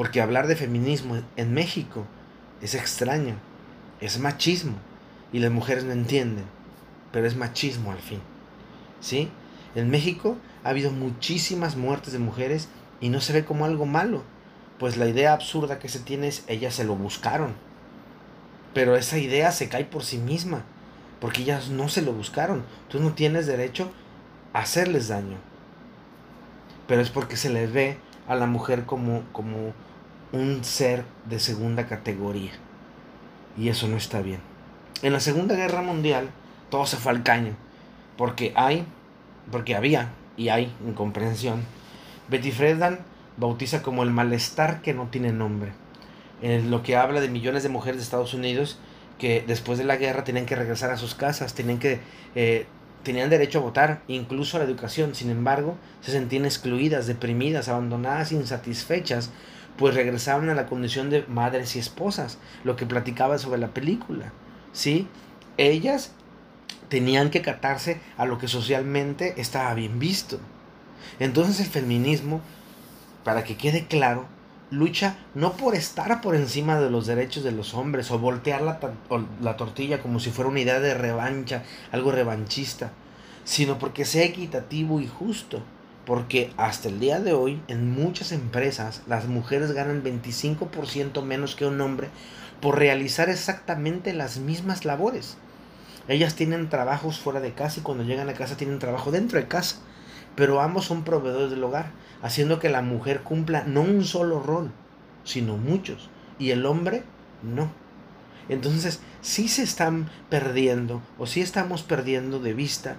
porque 0.00 0.22
hablar 0.22 0.46
de 0.46 0.56
feminismo 0.56 1.20
en 1.36 1.52
México 1.52 2.06
es 2.62 2.74
extraño, 2.74 3.34
es 4.00 4.18
machismo, 4.18 4.72
y 5.30 5.40
las 5.40 5.50
mujeres 5.50 5.84
no 5.84 5.92
entienden, 5.92 6.46
pero 7.12 7.26
es 7.26 7.36
machismo 7.36 7.92
al 7.92 7.98
fin. 7.98 8.22
¿Sí? 9.02 9.28
En 9.74 9.90
México 9.90 10.38
ha 10.64 10.70
habido 10.70 10.90
muchísimas 10.90 11.76
muertes 11.76 12.14
de 12.14 12.18
mujeres 12.18 12.70
y 13.02 13.10
no 13.10 13.20
se 13.20 13.34
ve 13.34 13.44
como 13.44 13.66
algo 13.66 13.84
malo, 13.84 14.22
pues 14.78 14.96
la 14.96 15.06
idea 15.06 15.34
absurda 15.34 15.78
que 15.78 15.90
se 15.90 16.00
tiene 16.00 16.28
es 16.28 16.44
ellas 16.46 16.76
se 16.76 16.84
lo 16.84 16.96
buscaron. 16.96 17.52
Pero 18.72 18.96
esa 18.96 19.18
idea 19.18 19.52
se 19.52 19.68
cae 19.68 19.84
por 19.84 20.02
sí 20.02 20.16
misma, 20.16 20.62
porque 21.20 21.42
ellas 21.42 21.68
no 21.68 21.90
se 21.90 22.00
lo 22.00 22.14
buscaron. 22.14 22.64
Tú 22.88 23.00
no 23.00 23.12
tienes 23.12 23.46
derecho 23.46 23.92
a 24.54 24.60
hacerles 24.60 25.08
daño. 25.08 25.36
Pero 26.88 27.02
es 27.02 27.10
porque 27.10 27.36
se 27.36 27.50
les 27.50 27.70
ve 27.70 27.98
a 28.26 28.34
la 28.34 28.46
mujer 28.46 28.86
como, 28.86 29.24
como 29.32 29.74
un 30.32 30.64
ser 30.64 31.04
de 31.28 31.38
segunda 31.38 31.86
categoría. 31.86 32.52
Y 33.56 33.68
eso 33.68 33.88
no 33.88 33.96
está 33.96 34.20
bien. 34.20 34.40
En 35.02 35.12
la 35.12 35.20
Segunda 35.20 35.56
Guerra 35.56 35.82
Mundial 35.82 36.30
todo 36.70 36.86
se 36.86 36.96
fue 36.96 37.12
al 37.12 37.22
caño. 37.22 37.54
Porque 38.16 38.52
hay, 38.54 38.84
porque 39.50 39.74
había 39.74 40.10
y 40.36 40.48
hay 40.48 40.72
incomprensión. 40.86 41.62
Betty 42.28 42.52
Friedan 42.52 43.00
bautiza 43.36 43.82
como 43.82 44.02
el 44.02 44.10
malestar 44.10 44.82
que 44.82 44.94
no 44.94 45.08
tiene 45.08 45.32
nombre. 45.32 45.72
En 46.42 46.70
lo 46.70 46.82
que 46.82 46.96
habla 46.96 47.20
de 47.20 47.28
millones 47.28 47.62
de 47.62 47.68
mujeres 47.68 47.96
de 47.96 48.04
Estados 48.04 48.34
Unidos 48.34 48.78
que 49.18 49.44
después 49.46 49.78
de 49.78 49.84
la 49.84 49.96
guerra 49.96 50.24
tenían 50.24 50.46
que 50.46 50.56
regresar 50.56 50.90
a 50.90 50.96
sus 50.96 51.14
casas, 51.14 51.54
tenían 51.54 51.78
que 51.78 52.00
eh, 52.34 52.66
tenían 53.02 53.30
derecho 53.30 53.58
a 53.58 53.62
votar, 53.62 54.02
incluso 54.08 54.56
a 54.56 54.60
la 54.60 54.66
educación. 54.66 55.14
Sin 55.14 55.30
embargo, 55.30 55.76
se 56.00 56.12
sentían 56.12 56.44
excluidas, 56.44 57.06
deprimidas, 57.06 57.68
abandonadas, 57.68 58.32
insatisfechas, 58.32 59.30
pues 59.80 59.94
regresaban 59.94 60.50
a 60.50 60.54
la 60.54 60.66
condición 60.66 61.08
de 61.08 61.24
madres 61.26 61.74
y 61.74 61.78
esposas, 61.78 62.36
lo 62.64 62.76
que 62.76 62.84
platicaba 62.84 63.38
sobre 63.38 63.58
la 63.58 63.68
película. 63.68 64.30
¿Sí? 64.74 65.08
Ellas 65.56 66.12
tenían 66.90 67.30
que 67.30 67.40
catarse 67.40 67.98
a 68.18 68.26
lo 68.26 68.36
que 68.36 68.46
socialmente 68.46 69.40
estaba 69.40 69.72
bien 69.72 69.98
visto. 69.98 70.38
Entonces 71.18 71.60
el 71.60 71.72
feminismo, 71.72 72.42
para 73.24 73.42
que 73.42 73.56
quede 73.56 73.86
claro, 73.86 74.28
lucha 74.70 75.16
no 75.34 75.54
por 75.54 75.74
estar 75.74 76.20
por 76.20 76.34
encima 76.34 76.78
de 76.78 76.90
los 76.90 77.06
derechos 77.06 77.42
de 77.42 77.52
los 77.52 77.72
hombres 77.72 78.10
o 78.10 78.18
voltear 78.18 78.60
la, 78.60 78.78
la, 79.40 79.56
tortilla 79.56 80.02
como 80.02 80.20
si 80.20 80.30
fuera 80.30 80.50
una 80.50 80.60
idea 80.60 80.78
de 80.78 80.92
revancha, 80.92 81.62
algo 81.90 82.12
revanchista, 82.12 82.92
sino 83.44 83.78
porque 83.78 84.04
sea 84.04 84.24
equitativo 84.24 85.00
y 85.00 85.08
justo. 85.08 85.62
Porque 86.06 86.52
hasta 86.56 86.88
el 86.88 86.98
día 86.98 87.20
de 87.20 87.32
hoy 87.32 87.62
en 87.68 87.90
muchas 87.90 88.32
empresas 88.32 89.02
las 89.06 89.26
mujeres 89.26 89.72
ganan 89.72 90.02
25% 90.02 91.22
menos 91.22 91.54
que 91.54 91.66
un 91.66 91.80
hombre 91.80 92.08
por 92.60 92.78
realizar 92.78 93.28
exactamente 93.28 94.12
las 94.12 94.38
mismas 94.38 94.84
labores. 94.84 95.36
Ellas 96.08 96.34
tienen 96.34 96.68
trabajos 96.68 97.18
fuera 97.18 97.40
de 97.40 97.52
casa 97.52 97.80
y 97.80 97.82
cuando 97.82 98.04
llegan 98.04 98.28
a 98.28 98.34
casa 98.34 98.56
tienen 98.56 98.78
trabajo 98.78 99.10
dentro 99.10 99.38
de 99.38 99.48
casa. 99.48 99.76
Pero 100.34 100.60
ambos 100.60 100.86
son 100.86 101.04
proveedores 101.04 101.50
del 101.50 101.62
hogar, 101.62 101.90
haciendo 102.22 102.58
que 102.58 102.68
la 102.68 102.82
mujer 102.82 103.22
cumpla 103.22 103.64
no 103.64 103.82
un 103.82 104.04
solo 104.04 104.40
rol, 104.40 104.72
sino 105.24 105.56
muchos. 105.56 106.08
Y 106.38 106.50
el 106.50 106.66
hombre 106.66 107.02
no. 107.42 107.70
Entonces, 108.48 109.00
sí 109.20 109.48
se 109.48 109.62
están 109.62 110.10
perdiendo 110.28 111.02
o 111.18 111.26
sí 111.26 111.40
estamos 111.40 111.82
perdiendo 111.82 112.40
de 112.40 112.54
vista 112.54 112.96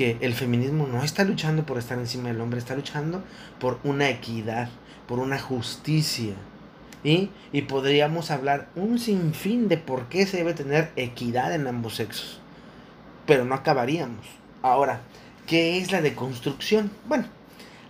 que 0.00 0.16
el 0.22 0.32
feminismo 0.32 0.86
no 0.86 1.04
está 1.04 1.24
luchando 1.24 1.66
por 1.66 1.76
estar 1.76 1.98
encima 1.98 2.28
del 2.28 2.40
hombre, 2.40 2.58
está 2.58 2.74
luchando 2.74 3.22
por 3.58 3.78
una 3.84 4.08
equidad, 4.08 4.70
por 5.06 5.18
una 5.18 5.38
justicia. 5.38 6.32
Y, 7.04 7.28
podríamos 7.68 8.30
hablar 8.30 8.70
un 8.76 8.98
sinfín 8.98 9.68
de 9.68 9.76
por 9.76 10.08
qué 10.08 10.24
se 10.24 10.38
debe 10.38 10.54
tener 10.54 10.90
equidad 10.96 11.54
en 11.54 11.66
ambos 11.66 11.96
sexos 11.96 12.40
pero 13.26 13.44
no 13.44 13.54
acabaríamos. 13.54 14.24
Ahora, 14.62 15.02
¿qué 15.46 15.76
es 15.76 15.92
la 15.92 16.00
deconstrucción? 16.00 16.90
Bueno, 17.06 17.26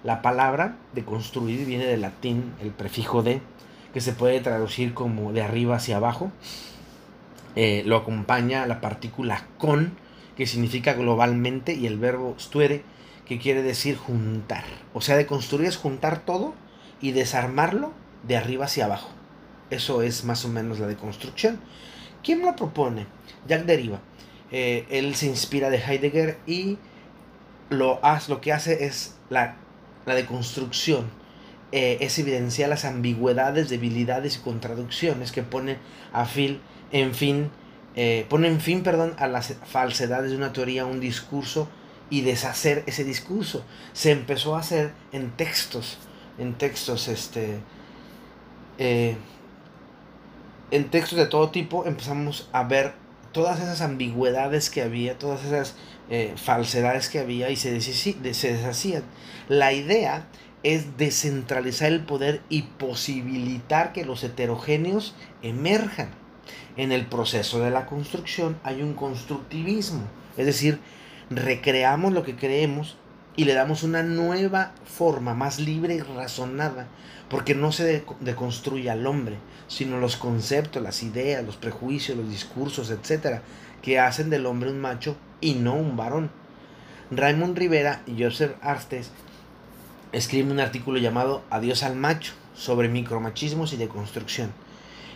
la 0.02 0.20
palabra 0.20 0.78
de 0.92 1.04
construir 1.04 1.64
viene 1.64 1.86
del 1.86 2.00
latín, 2.00 2.54
el 2.60 2.72
prefijo 2.72 3.22
de, 3.22 3.40
que 3.94 4.00
se 4.00 4.12
puede 4.12 4.40
traducir 4.40 4.94
como 4.94 5.32
de 5.32 5.42
arriba 5.42 5.76
hacia 5.76 5.98
abajo. 5.98 6.32
Eh, 7.54 7.84
lo 7.86 7.96
acompaña 7.98 8.66
la 8.66 8.80
partícula 8.80 9.46
con, 9.58 9.92
que 10.36 10.46
significa 10.46 10.94
globalmente, 10.94 11.74
y 11.74 11.86
el 11.86 11.98
verbo 11.98 12.34
stuere, 12.38 12.82
que 13.26 13.38
quiere 13.38 13.62
decir 13.62 13.96
juntar. 13.96 14.64
O 14.92 15.00
sea, 15.00 15.16
de 15.16 15.26
construir 15.26 15.68
es 15.68 15.76
juntar 15.76 16.24
todo 16.24 16.54
y 17.00 17.12
desarmarlo 17.12 17.92
de 18.26 18.36
arriba 18.36 18.64
hacia 18.64 18.86
abajo. 18.86 19.10
Eso 19.70 20.02
es 20.02 20.24
más 20.24 20.44
o 20.44 20.48
menos 20.48 20.80
la 20.80 20.86
deconstrucción. 20.86 21.60
¿Quién 22.24 22.42
lo 22.42 22.56
propone? 22.56 23.06
Jack 23.46 23.64
Deriva. 23.64 24.00
Eh, 24.50 24.84
él 24.90 25.14
se 25.14 25.26
inspira 25.26 25.70
de 25.70 25.78
Heidegger 25.78 26.38
y 26.46 26.78
lo, 27.68 28.00
lo 28.28 28.40
que 28.40 28.52
hace 28.52 28.84
es 28.84 29.14
la, 29.28 29.56
la 30.06 30.14
deconstrucción, 30.14 31.06
eh, 31.72 31.98
es 32.00 32.18
evidenciar 32.18 32.68
las 32.68 32.84
ambigüedades, 32.84 33.68
debilidades 33.68 34.36
y 34.36 34.40
contradicciones 34.40 35.30
que 35.30 35.42
ponen 35.42 35.78
a 36.12 36.24
fin, 36.24 36.60
en 36.90 37.14
fin, 37.14 37.50
eh, 37.96 38.26
ponen 38.28 38.60
fin 38.60 38.82
perdón, 38.82 39.14
a 39.18 39.26
las 39.26 39.54
falsedades 39.66 40.30
de 40.30 40.36
una 40.36 40.52
teoría, 40.52 40.86
un 40.86 41.00
discurso 41.00 41.68
y 42.08 42.22
deshacer 42.22 42.84
ese 42.86 43.04
discurso. 43.04 43.64
Se 43.92 44.10
empezó 44.10 44.56
a 44.56 44.60
hacer 44.60 44.92
en 45.12 45.30
textos, 45.32 45.98
en 46.38 46.54
textos, 46.54 47.08
este, 47.08 47.60
en 50.70 50.90
textos 50.90 51.18
de 51.18 51.26
todo 51.26 51.50
tipo, 51.50 51.86
empezamos 51.86 52.48
a 52.52 52.64
ver 52.64 52.94
todas 53.32 53.60
esas 53.60 53.80
ambigüedades 53.80 54.70
que 54.70 54.82
había, 54.82 55.18
todas 55.18 55.44
esas 55.44 55.74
eh, 56.08 56.34
falsedades 56.36 57.08
que 57.08 57.18
había 57.18 57.50
y 57.50 57.56
se, 57.56 57.80
se 57.80 58.52
deshacían. 58.52 59.04
La 59.48 59.72
idea 59.72 60.26
es 60.62 60.96
descentralizar 60.96 61.90
el 61.90 62.00
poder 62.00 62.42
y 62.48 62.62
posibilitar 62.62 63.92
que 63.92 64.04
los 64.04 64.22
heterogéneos 64.24 65.14
emerjan. 65.42 66.10
En 66.80 66.92
el 66.92 67.04
proceso 67.04 67.60
de 67.60 67.70
la 67.70 67.84
construcción 67.84 68.56
hay 68.64 68.80
un 68.80 68.94
constructivismo, 68.94 70.00
es 70.38 70.46
decir, 70.46 70.80
recreamos 71.28 72.14
lo 72.14 72.22
que 72.22 72.36
creemos 72.36 72.96
y 73.36 73.44
le 73.44 73.52
damos 73.52 73.82
una 73.82 74.02
nueva 74.02 74.72
forma 74.86 75.34
más 75.34 75.60
libre 75.60 75.96
y 75.96 76.00
razonada, 76.00 76.88
porque 77.28 77.54
no 77.54 77.70
se 77.70 78.02
deconstruye 78.20 78.88
al 78.88 79.06
hombre, 79.06 79.36
sino 79.68 80.00
los 80.00 80.16
conceptos, 80.16 80.82
las 80.82 81.02
ideas, 81.02 81.44
los 81.44 81.56
prejuicios, 81.56 82.16
los 82.16 82.30
discursos, 82.30 82.88
etcétera, 82.88 83.42
que 83.82 83.98
hacen 83.98 84.30
del 84.30 84.46
hombre 84.46 84.70
un 84.70 84.80
macho 84.80 85.18
y 85.42 85.56
no 85.56 85.74
un 85.74 85.98
varón. 85.98 86.30
Raymond 87.10 87.58
Rivera 87.58 88.00
y 88.06 88.22
Joseph 88.22 88.56
Arstes 88.62 89.10
escriben 90.12 90.52
un 90.52 90.60
artículo 90.60 90.96
llamado 90.96 91.42
Adiós 91.50 91.82
al 91.82 91.96
macho 91.96 92.32
sobre 92.54 92.88
micromachismos 92.88 93.74
y 93.74 93.76
deconstrucción. 93.76 94.50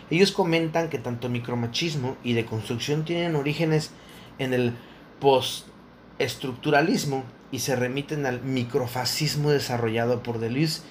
Ellos 0.09 0.31
comentan 0.31 0.89
que 0.89 0.97
tanto 0.99 1.29
micromachismo 1.29 2.17
y 2.23 2.33
deconstrucción 2.33 3.05
tienen 3.05 3.35
orígenes 3.35 3.91
en 4.37 4.53
el 4.53 4.73
postestructuralismo 5.19 7.23
y 7.51 7.59
se 7.59 7.75
remiten 7.75 8.25
al 8.25 8.41
microfascismo 8.41 9.51
desarrollado 9.51 10.23
por 10.23 10.39
Deleuze 10.39 10.81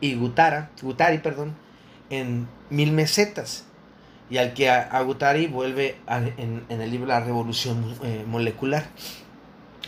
y 0.00 0.14
Gutara, 0.14 0.70
Gutari 0.82 1.18
perdón, 1.18 1.54
en 2.10 2.48
Mil 2.70 2.92
Mesetas, 2.92 3.64
y 4.30 4.38
al 4.38 4.54
que 4.54 4.70
a, 4.70 5.00
Gutari 5.02 5.48
vuelve 5.48 5.96
en, 6.08 6.64
el 6.68 6.90
libro 6.90 7.08
La 7.08 7.20
Revolución 7.20 7.96
eh, 8.04 8.24
Molecular. 8.26 8.86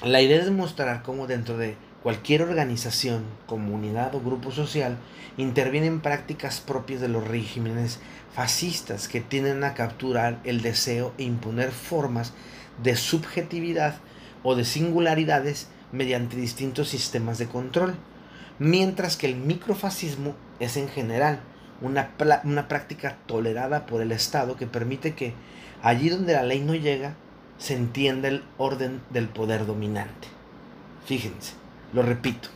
La 0.03 0.21
idea 0.21 0.43
es 0.43 0.51
mostrar 0.51 1.03
cómo 1.03 1.29
dentro 1.29 1.57
de 1.57 1.77
Cualquier 2.03 2.43
organización, 2.43 3.25
comunidad 3.47 4.15
o 4.17 4.21
grupo 4.21 4.51
social 4.51 4.97
interviene 5.37 5.87
en 5.87 6.01
prácticas 6.01 6.61
propias 6.61 7.01
de 7.01 7.09
los 7.09 7.27
regímenes 7.27 8.01
fascistas 8.35 9.07
que 9.07 9.21
tienden 9.21 9.63
a 9.63 9.75
capturar 9.75 10.41
el 10.43 10.63
deseo 10.63 11.13
e 11.17 11.23
imponer 11.23 11.71
formas 11.71 12.33
de 12.83 12.97
subjetividad 12.97 13.97
o 14.43 14.57
de 14.57 14.65
singularidades 14.65 15.69
mediante 15.93 16.37
distintos 16.37 16.89
sistemas 16.89 17.39
de 17.39 17.47
control, 17.47 17.95
mientras 18.59 19.17
que 19.17 19.29
el 19.29 19.37
microfascismo 19.37 20.35
es 20.59 20.77
en 20.77 20.89
general 20.89 21.41
una, 21.81 22.11
una 22.43 22.67
práctica 22.67 23.19
tolerada 23.27 23.87
por 23.87 24.03
el 24.03 24.11
Estado 24.11 24.57
que 24.57 24.67
permite 24.67 25.15
que 25.15 25.35
allí 25.83 26.09
donde 26.09 26.33
la 26.33 26.43
ley 26.43 26.61
no 26.61 26.75
llega 26.75 27.15
se 27.59 27.75
entienda 27.75 28.27
el 28.27 28.43
orden 28.59 29.01
del 29.11 29.29
poder 29.29 29.67
dominante. 29.67 30.27
Fíjense, 31.07 31.62
lo 31.93 32.03
repito. 32.03 32.49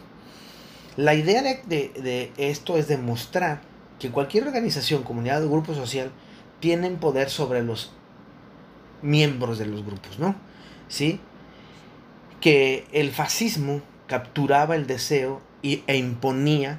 La 0.97 1.15
idea 1.15 1.43
de, 1.43 1.61
de 1.67 2.33
esto 2.37 2.77
es 2.77 2.89
demostrar 2.89 3.61
que 3.99 4.11
cualquier 4.11 4.47
organización, 4.47 5.03
comunidad 5.03 5.45
o 5.45 5.51
grupo 5.51 5.75
social 5.75 6.11
tienen 6.61 6.97
poder 6.97 7.31
sobre 7.31 7.63
los 7.63 7.93
miembros 9.03 9.59
de 9.59 9.67
los 9.67 9.85
grupos, 9.85 10.19
¿no? 10.19 10.35
¿Sí? 10.89 11.21
Que 12.41 12.87
el 12.93 13.11
fascismo 13.11 13.83
capturaba 14.07 14.77
el 14.77 14.87
deseo 14.87 15.41
y, 15.63 15.83
e 15.87 15.97
imponía 15.97 16.79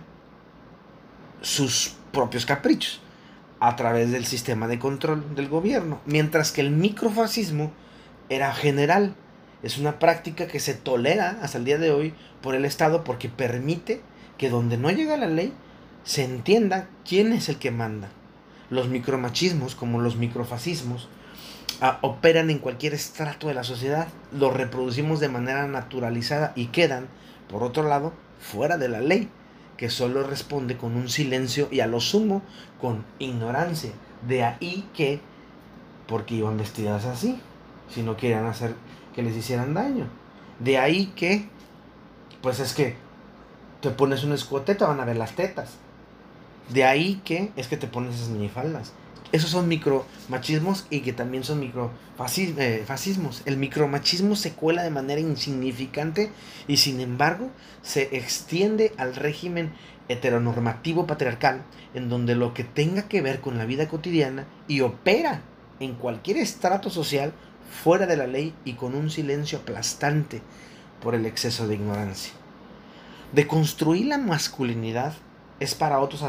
sus 1.41 1.95
propios 2.11 2.45
caprichos 2.45 3.01
a 3.59 3.75
través 3.75 4.11
del 4.11 4.25
sistema 4.25 4.67
de 4.67 4.79
control 4.79 5.35
del 5.35 5.49
gobierno, 5.49 5.99
mientras 6.05 6.51
que 6.51 6.61
el 6.61 6.71
microfascismo 6.71 7.71
era 8.29 8.53
general. 8.53 9.15
Es 9.63 9.79
una 9.79 9.97
práctica 9.97 10.47
que 10.47 10.59
se 10.59 10.75
tolera 10.75 11.39
hasta 11.41 11.57
el 11.57 11.65
día 11.65 11.79
de 11.79 11.91
hoy 11.91 12.13
por 12.41 12.53
el 12.53 12.63
Estado 12.63 13.03
porque 13.03 13.27
permite 13.27 14.01
que 14.37 14.49
donde 14.49 14.77
no 14.77 14.91
llega 14.91 15.17
la 15.17 15.27
ley 15.27 15.51
se 16.03 16.23
entienda 16.23 16.87
quién 17.07 17.33
es 17.33 17.49
el 17.49 17.57
que 17.57 17.71
manda. 17.71 18.09
Los 18.69 18.87
micromachismos, 18.87 19.75
como 19.75 19.99
los 19.99 20.15
microfascismos, 20.15 21.09
ah, 21.81 21.97
operan 22.01 22.49
en 22.49 22.59
cualquier 22.59 22.93
estrato 22.93 23.47
de 23.47 23.55
la 23.55 23.63
sociedad, 23.63 24.07
los 24.31 24.53
reproducimos 24.53 25.19
de 25.19 25.29
manera 25.29 25.67
naturalizada 25.67 26.53
y 26.55 26.67
quedan, 26.67 27.07
por 27.49 27.63
otro 27.63 27.83
lado, 27.83 28.13
fuera 28.39 28.77
de 28.77 28.89
la 28.89 29.01
ley, 29.01 29.29
que 29.75 29.89
solo 29.89 30.23
responde 30.23 30.77
con 30.77 30.95
un 30.95 31.09
silencio 31.09 31.67
y 31.71 31.79
a 31.79 31.87
lo 31.87 31.99
sumo 31.99 32.43
con 32.79 33.05
ignorancia. 33.19 33.91
De 34.27 34.43
ahí 34.43 34.87
que, 34.95 35.19
porque 36.07 36.35
iban 36.35 36.57
vestidas 36.57 37.05
así, 37.05 37.39
si 37.89 38.03
no 38.03 38.17
querían 38.17 38.45
hacer 38.45 38.75
que 39.17 39.23
les 39.23 39.35
hicieran 39.35 39.73
daño. 39.73 40.07
De 40.59 40.77
ahí 40.77 41.07
que, 41.15 41.49
pues 42.43 42.59
es 42.59 42.75
que 42.75 42.95
te 43.81 43.89
pones 43.89 44.23
un 44.23 44.31
escote, 44.31 44.75
te 44.75 44.83
van 44.83 44.99
a 44.99 45.05
ver 45.05 45.17
las 45.17 45.35
tetas. 45.35 45.71
De 46.69 46.85
ahí 46.85 47.19
que 47.25 47.51
es 47.55 47.67
que 47.67 47.77
te 47.77 47.87
pones 47.87 48.13
esas 48.13 48.29
minifaldas. 48.29 48.93
Esos 49.31 49.49
son 49.49 49.67
micromachismos 49.67 50.85
y 50.91 50.99
que 50.99 51.13
también 51.13 51.43
son 51.43 51.59
microfascismos. 51.59 53.41
El 53.45 53.57
micromachismo 53.57 54.35
se 54.35 54.53
cuela 54.53 54.83
de 54.83 54.91
manera 54.91 55.19
insignificante 55.19 56.31
y 56.67 56.77
sin 56.77 57.01
embargo 57.01 57.49
se 57.81 58.15
extiende 58.15 58.93
al 58.97 59.15
régimen 59.15 59.73
heteronormativo 60.09 61.07
patriarcal 61.07 61.63
en 61.95 62.07
donde 62.07 62.35
lo 62.35 62.53
que 62.53 62.63
tenga 62.63 63.07
que 63.07 63.23
ver 63.23 63.41
con 63.41 63.57
la 63.57 63.65
vida 63.65 63.87
cotidiana 63.87 64.45
y 64.67 64.81
opera 64.81 65.41
en 65.79 65.95
cualquier 65.95 66.37
estrato 66.37 66.91
social 66.91 67.33
fuera 67.69 68.05
de 68.05 68.17
la 68.17 68.27
ley 68.27 68.53
y 68.65 68.73
con 68.73 68.95
un 68.95 69.09
silencio 69.09 69.59
aplastante 69.59 70.41
por 71.01 71.15
el 71.15 71.25
exceso 71.25 71.67
de 71.67 71.75
ignorancia. 71.75 72.33
De 73.33 73.45
construir 73.45 74.07
la 74.07 74.17
masculinidad 74.17 75.13
es 75.59 75.75
para 75.75 75.99
otros 75.99 76.23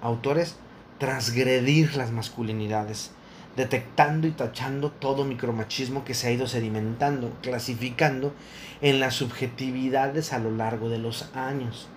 autores 0.00 0.56
transgredir 0.98 1.96
las 1.96 2.12
masculinidades, 2.12 3.10
detectando 3.56 4.26
y 4.26 4.30
tachando 4.30 4.90
todo 4.90 5.24
micromachismo 5.24 6.04
que 6.04 6.14
se 6.14 6.28
ha 6.28 6.32
ido 6.32 6.46
sedimentando, 6.46 7.32
clasificando 7.42 8.32
en 8.80 9.00
las 9.00 9.14
subjetividades 9.14 10.32
a 10.32 10.38
lo 10.38 10.50
largo 10.50 10.88
de 10.88 10.98
los 10.98 11.30
años. 11.34 11.88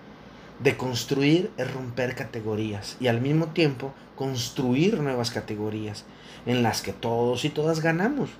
De 0.60 0.76
construir 0.76 1.50
es 1.56 1.72
romper 1.72 2.16
categorías 2.16 2.96
y 3.00 3.06
al 3.06 3.20
mismo 3.20 3.46
tiempo 3.48 3.94
construir 4.16 5.00
nuevas 5.00 5.30
categorías 5.30 6.04
en 6.46 6.62
las 6.64 6.82
que 6.82 6.92
todos 6.92 7.44
y 7.44 7.50
todas 7.50 7.80
ganamos. 7.80 8.30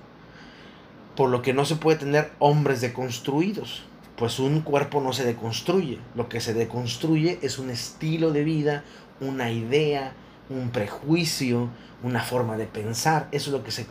Por 1.19 1.31
lo 1.31 1.41
que 1.41 1.53
no 1.53 1.65
se 1.65 1.75
puede 1.75 1.97
tener 1.97 2.31
hombres 2.39 2.79
deconstruidos, 2.79 3.83
pues 4.15 4.39
un 4.39 4.61
cuerpo 4.61 5.01
no 5.01 5.11
se 5.11 5.25
deconstruye. 5.25 5.99
Lo 6.15 6.29
que 6.29 6.39
se 6.39 6.53
deconstruye 6.53 7.39
es 7.41 7.59
un 7.59 7.69
estilo 7.69 8.31
de 8.31 8.45
vida, 8.45 8.85
una 9.19 9.51
idea, 9.51 10.13
un 10.49 10.69
prejuicio, 10.69 11.67
una 12.03 12.21
forma 12.21 12.55
de 12.55 12.67
pensar. 12.67 13.27
Eso 13.33 13.49
es 13.49 13.51
lo 13.51 13.65
que 13.65 13.71
se, 13.71 13.85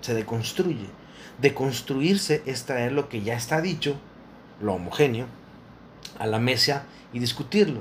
se 0.00 0.14
deconstruye. 0.14 0.86
Deconstruirse 1.42 2.42
es 2.46 2.64
traer 2.64 2.92
lo 2.92 3.10
que 3.10 3.20
ya 3.20 3.34
está 3.34 3.60
dicho, 3.60 3.96
lo 4.62 4.72
homogéneo, 4.72 5.26
a 6.18 6.26
la 6.26 6.38
mesa 6.38 6.86
y 7.12 7.18
discutirlo, 7.18 7.80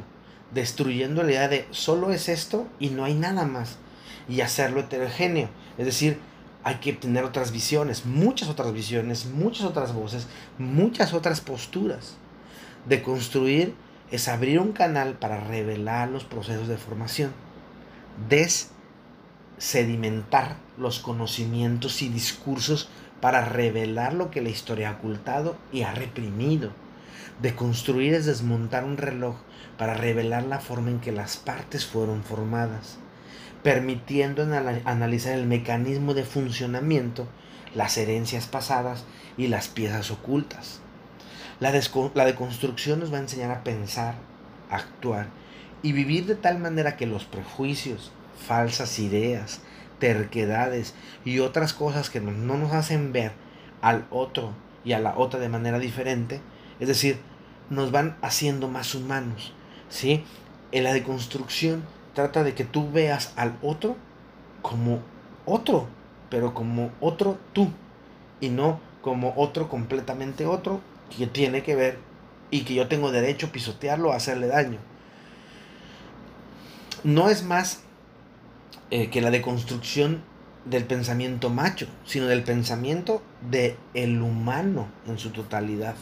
destruyendo 0.54 1.24
la 1.24 1.32
idea 1.32 1.48
de 1.48 1.66
solo 1.72 2.12
es 2.12 2.28
esto 2.28 2.68
y 2.78 2.90
no 2.90 3.06
hay 3.06 3.14
nada 3.14 3.46
más, 3.46 3.78
y 4.28 4.42
hacerlo 4.42 4.82
heterogéneo. 4.82 5.48
Es 5.78 5.86
decir, 5.86 6.20
hay 6.64 6.76
que 6.76 6.94
tener 6.94 7.24
otras 7.24 7.52
visiones, 7.52 8.06
muchas 8.06 8.48
otras 8.50 8.72
visiones, 8.74 9.26
muchas 9.26 9.66
otras 9.66 9.94
voces, 9.94 10.28
muchas 10.58 11.14
otras 11.14 11.42
posturas. 11.42 12.16
De 12.88 13.02
construir 13.02 13.74
es 14.12 14.28
abrir 14.28 14.60
un 14.60 14.72
canal 14.72 15.14
para 15.14 15.40
revelar 15.40 16.10
los 16.10 16.24
procesos 16.24 16.68
de 16.68 16.78
formación. 16.78 17.32
Desedimentar 19.58 20.58
los 20.78 21.00
conocimientos 21.00 22.04
y 22.04 22.10
discursos 22.10 22.90
para 23.22 23.46
revelar 23.46 24.14
lo 24.14 24.30
que 24.30 24.42
la 24.42 24.50
historia 24.50 24.90
ha 24.90 24.94
ocultado 24.94 25.56
y 25.72 25.82
ha 25.84 25.94
reprimido. 25.94 26.72
De 27.42 27.56
construir 27.56 28.14
es 28.14 28.26
desmontar 28.26 28.84
un 28.84 28.98
reloj 28.98 29.38
para 29.78 29.96
revelar 29.96 30.44
la 30.44 30.60
forma 30.60 30.92
en 30.92 31.00
que 31.00 31.12
las 31.12 31.38
partes 31.38 31.88
fueron 31.88 32.24
formadas 32.24 33.00
permitiendo 33.64 34.44
analizar 34.86 35.34
el 35.34 35.46
mecanismo 35.46 36.14
de 36.14 36.24
funcionamiento, 36.24 37.28
las 37.76 37.98
herencias 37.98 38.48
pasadas 38.48 39.06
y 39.38 39.48
las 39.48 39.68
piezas 39.68 40.12
ocultas. 40.12 40.82
La, 41.60 41.72
la 41.72 42.26
deconstrucción 42.26 43.00
nos 43.00 43.14
va 43.14 43.18
a 43.18 43.22
enseñar 43.22 43.52
a 43.52 43.64
pensar, 43.64 44.16
actuar 44.70 45.28
y 45.84 45.92
vivir 45.94 46.26
de 46.26 46.36
tal 46.36 46.60
manera 46.60 46.98
que 46.98 47.06
los 47.06 47.26
prejuicios, 47.26 48.12
falsas 48.48 48.98
ideas, 49.00 49.62
terquedades 50.00 50.96
y 51.24 51.40
otras 51.40 51.74
cosas 51.74 52.10
que 52.10 52.20
no, 52.20 52.32
no 52.32 52.58
nos 52.58 52.74
hacen 52.74 53.14
ver 53.14 53.32
al 53.82 54.08
otro 54.10 54.54
y 54.84 54.94
a 54.94 55.00
la 55.00 55.16
otra 55.18 55.40
de 55.40 55.50
manera 55.50 55.78
diferente, 55.80 56.42
es 56.80 56.88
decir, 56.88 57.20
nos 57.70 57.92
van 57.92 58.18
haciendo 58.22 58.68
más 58.68 58.96
humanos, 58.96 59.54
¿sí? 59.90 60.24
En 60.72 60.84
la 60.84 60.94
deconstrucción 60.94 61.84
trata 62.14 62.44
de 62.44 62.54
que 62.54 62.64
tú 62.64 62.92
veas 62.92 63.34
al 63.36 63.58
otro 63.62 63.96
como 64.62 65.00
otro, 65.46 65.88
pero 66.30 66.54
como 66.54 66.92
otro 67.00 67.38
tú, 67.54 67.70
y 68.40 68.50
no 68.50 68.80
como 69.02 69.34
otro 69.36 69.70
completamente 69.70 70.46
otro 70.46 70.82
que 71.16 71.28
tiene 71.28 71.64
que 71.64 71.76
ver 71.76 71.98
y 72.52 72.62
que 72.62 72.74
yo 72.74 72.88
tengo 72.88 73.12
derecho 73.12 73.48
a 73.48 73.52
pisotearlo, 73.52 74.10
o 74.10 74.14
hacerle 74.14 74.48
daño. 74.48 74.80
No 77.04 77.30
es 77.30 77.44
más 77.44 77.82
eh, 78.92 79.10
que 79.10 79.22
la 79.22 79.32
deconstrucción 79.32 80.22
del 80.66 80.84
pensamiento 80.84 81.50
macho, 81.50 81.88
sino 82.06 82.28
del 82.28 82.44
pensamiento 82.44 83.24
de 83.50 83.78
el 83.94 84.22
humano 84.22 84.88
en 85.08 85.18
su 85.18 85.32
totalidad. 85.32 85.96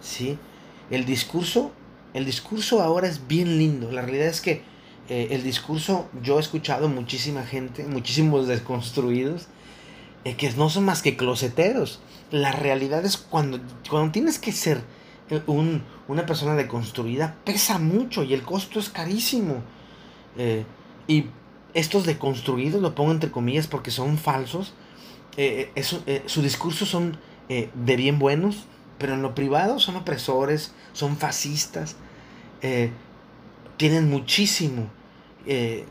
¿sí? 0.00 0.38
El 0.90 1.04
discurso, 1.04 1.72
el 2.14 2.24
discurso 2.24 2.82
ahora 2.82 3.08
es 3.08 3.26
bien 3.26 3.58
lindo. 3.58 3.90
La 3.90 4.02
realidad 4.02 4.28
es 4.28 4.40
que 4.40 4.62
eh, 5.08 5.28
el 5.30 5.44
discurso, 5.44 6.08
yo 6.22 6.38
he 6.38 6.40
escuchado 6.40 6.88
muchísima 6.88 7.44
gente, 7.44 7.84
muchísimos 7.84 8.48
desconstruidos, 8.48 9.46
eh, 10.24 10.34
que 10.34 10.50
no 10.52 10.68
son 10.68 10.84
más 10.84 11.02
que 11.02 11.16
closeteros. 11.16 12.00
La 12.30 12.50
realidad 12.50 13.04
es 13.04 13.16
cuando, 13.16 13.60
cuando 13.88 14.10
tienes 14.10 14.40
que 14.40 14.50
ser 14.50 14.82
eh, 15.30 15.40
un, 15.46 15.84
una 16.08 16.26
persona 16.26 16.54
deconstruida, 16.56 17.36
pesa 17.44 17.78
mucho 17.78 18.24
y 18.24 18.34
el 18.34 18.42
costo 18.42 18.80
es 18.80 18.88
carísimo. 18.88 19.62
y 21.08 21.26
estos 21.72 22.04
deconstruidos, 22.04 22.82
lo 22.82 22.94
pongo 22.94 23.12
entre 23.12 23.30
comillas 23.30 23.66
porque 23.66 23.90
son 23.90 24.18
falsos, 24.18 24.74
su 26.26 26.42
discurso 26.42 26.84
son 26.84 27.18
de 27.48 27.96
bien 27.96 28.18
buenos, 28.18 28.66
pero 28.98 29.14
en 29.14 29.22
lo 29.22 29.34
privado 29.34 29.78
son 29.78 29.96
opresores, 29.96 30.74
son 30.92 31.16
fascistas 31.16 31.96
tienen 33.76 34.08
muchísimo 34.08 34.88
eh, 35.46 35.84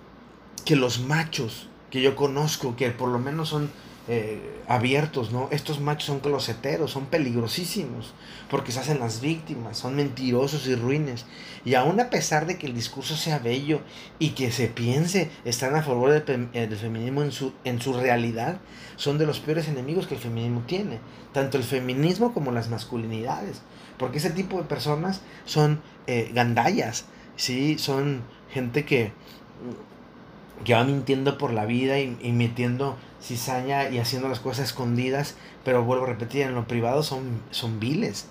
que 0.66 0.76
los 0.76 1.00
machos 1.00 1.70
que 1.92 2.02
yo 2.02 2.16
conozco, 2.16 2.76
que 2.76 2.90
por 2.92 3.10
lo 3.10 3.20
menos 3.20 3.50
son 3.50 3.70
eh, 4.08 4.62
abiertos, 4.68 5.32
¿no? 5.32 5.48
Estos 5.52 5.80
machos 5.80 6.08
son 6.08 6.20
closeteros, 6.20 6.92
son 6.92 7.06
peligrosísimos, 7.06 8.14
porque 8.50 8.72
se 8.72 8.80
hacen 8.80 9.00
las 9.00 9.22
víctimas, 9.22 9.78
son 9.78 9.96
mentirosos 9.96 10.68
y 10.68 10.76
ruines. 10.76 11.26
Y 11.64 11.76
aún 11.76 12.00
a 12.00 12.10
pesar 12.10 12.48
de 12.48 12.58
que 12.58 12.68
el 12.68 12.74
discurso 12.74 13.16
sea 13.16 13.40
bello 13.40 13.82
y 14.20 14.32
que 14.32 14.52
se 14.52 14.68
piense 14.68 15.30
están 15.46 15.76
a 15.76 15.84
favor 15.84 16.12
del, 16.12 16.50
eh, 16.54 16.68
del 16.68 16.78
feminismo 16.78 17.24
en 17.24 17.32
su, 17.32 17.54
en 17.64 17.82
su 17.82 17.94
realidad, 17.94 18.60
son 18.96 19.18
de 19.18 19.26
los 19.26 19.40
peores 19.40 19.68
enemigos 19.68 20.08
que 20.08 20.16
el 20.16 20.22
feminismo 20.22 20.64
tiene, 20.68 21.00
tanto 21.34 21.58
el 21.58 21.64
feminismo 21.64 22.34
como 22.34 22.52
las 22.52 22.70
masculinidades, 22.70 23.62
porque 23.98 24.18
ese 24.18 24.32
tipo 24.32 24.58
de 24.58 24.64
personas 24.64 25.22
son 25.46 25.82
gandallas, 26.34 27.06
¿sí? 27.36 27.78
Son 27.78 28.22
gente 28.52 28.86
que, 28.86 29.12
que 30.64 30.74
va 30.74 30.84
mintiendo 30.84 31.38
por 31.38 31.52
la 31.52 31.66
vida 31.66 32.00
y, 32.00 32.18
y 32.22 32.32
metiendo 32.32 32.98
cizaña 33.22 33.90
y 33.90 33.98
haciendo 33.98 34.30
las 34.30 34.40
cosas 34.40 34.66
escondidas, 34.66 35.36
pero 35.64 35.84
vuelvo 35.84 36.06
a 36.06 36.10
repetir, 36.10 36.44
en 36.44 36.56
lo 36.56 36.68
privado 36.68 37.04
son, 37.04 37.42
son 37.52 37.80
viles 37.80 38.28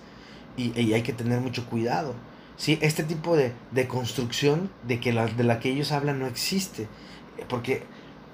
y, 0.56 0.92
hay 0.92 1.02
que 1.02 1.12
tener 1.12 1.40
mucho 1.40 1.66
cuidado. 1.66 2.14
¿sí? 2.56 2.78
Este 2.80 3.02
tipo 3.02 3.36
de, 3.36 3.52
de 3.72 3.88
construcción 3.88 4.70
de, 4.86 5.00
que 5.00 5.12
la, 5.12 5.26
de 5.26 5.44
la 5.44 5.58
que 5.58 5.70
ellos 5.70 5.92
hablan 5.92 6.20
no 6.20 6.26
existe, 6.26 6.86
porque 7.48 7.82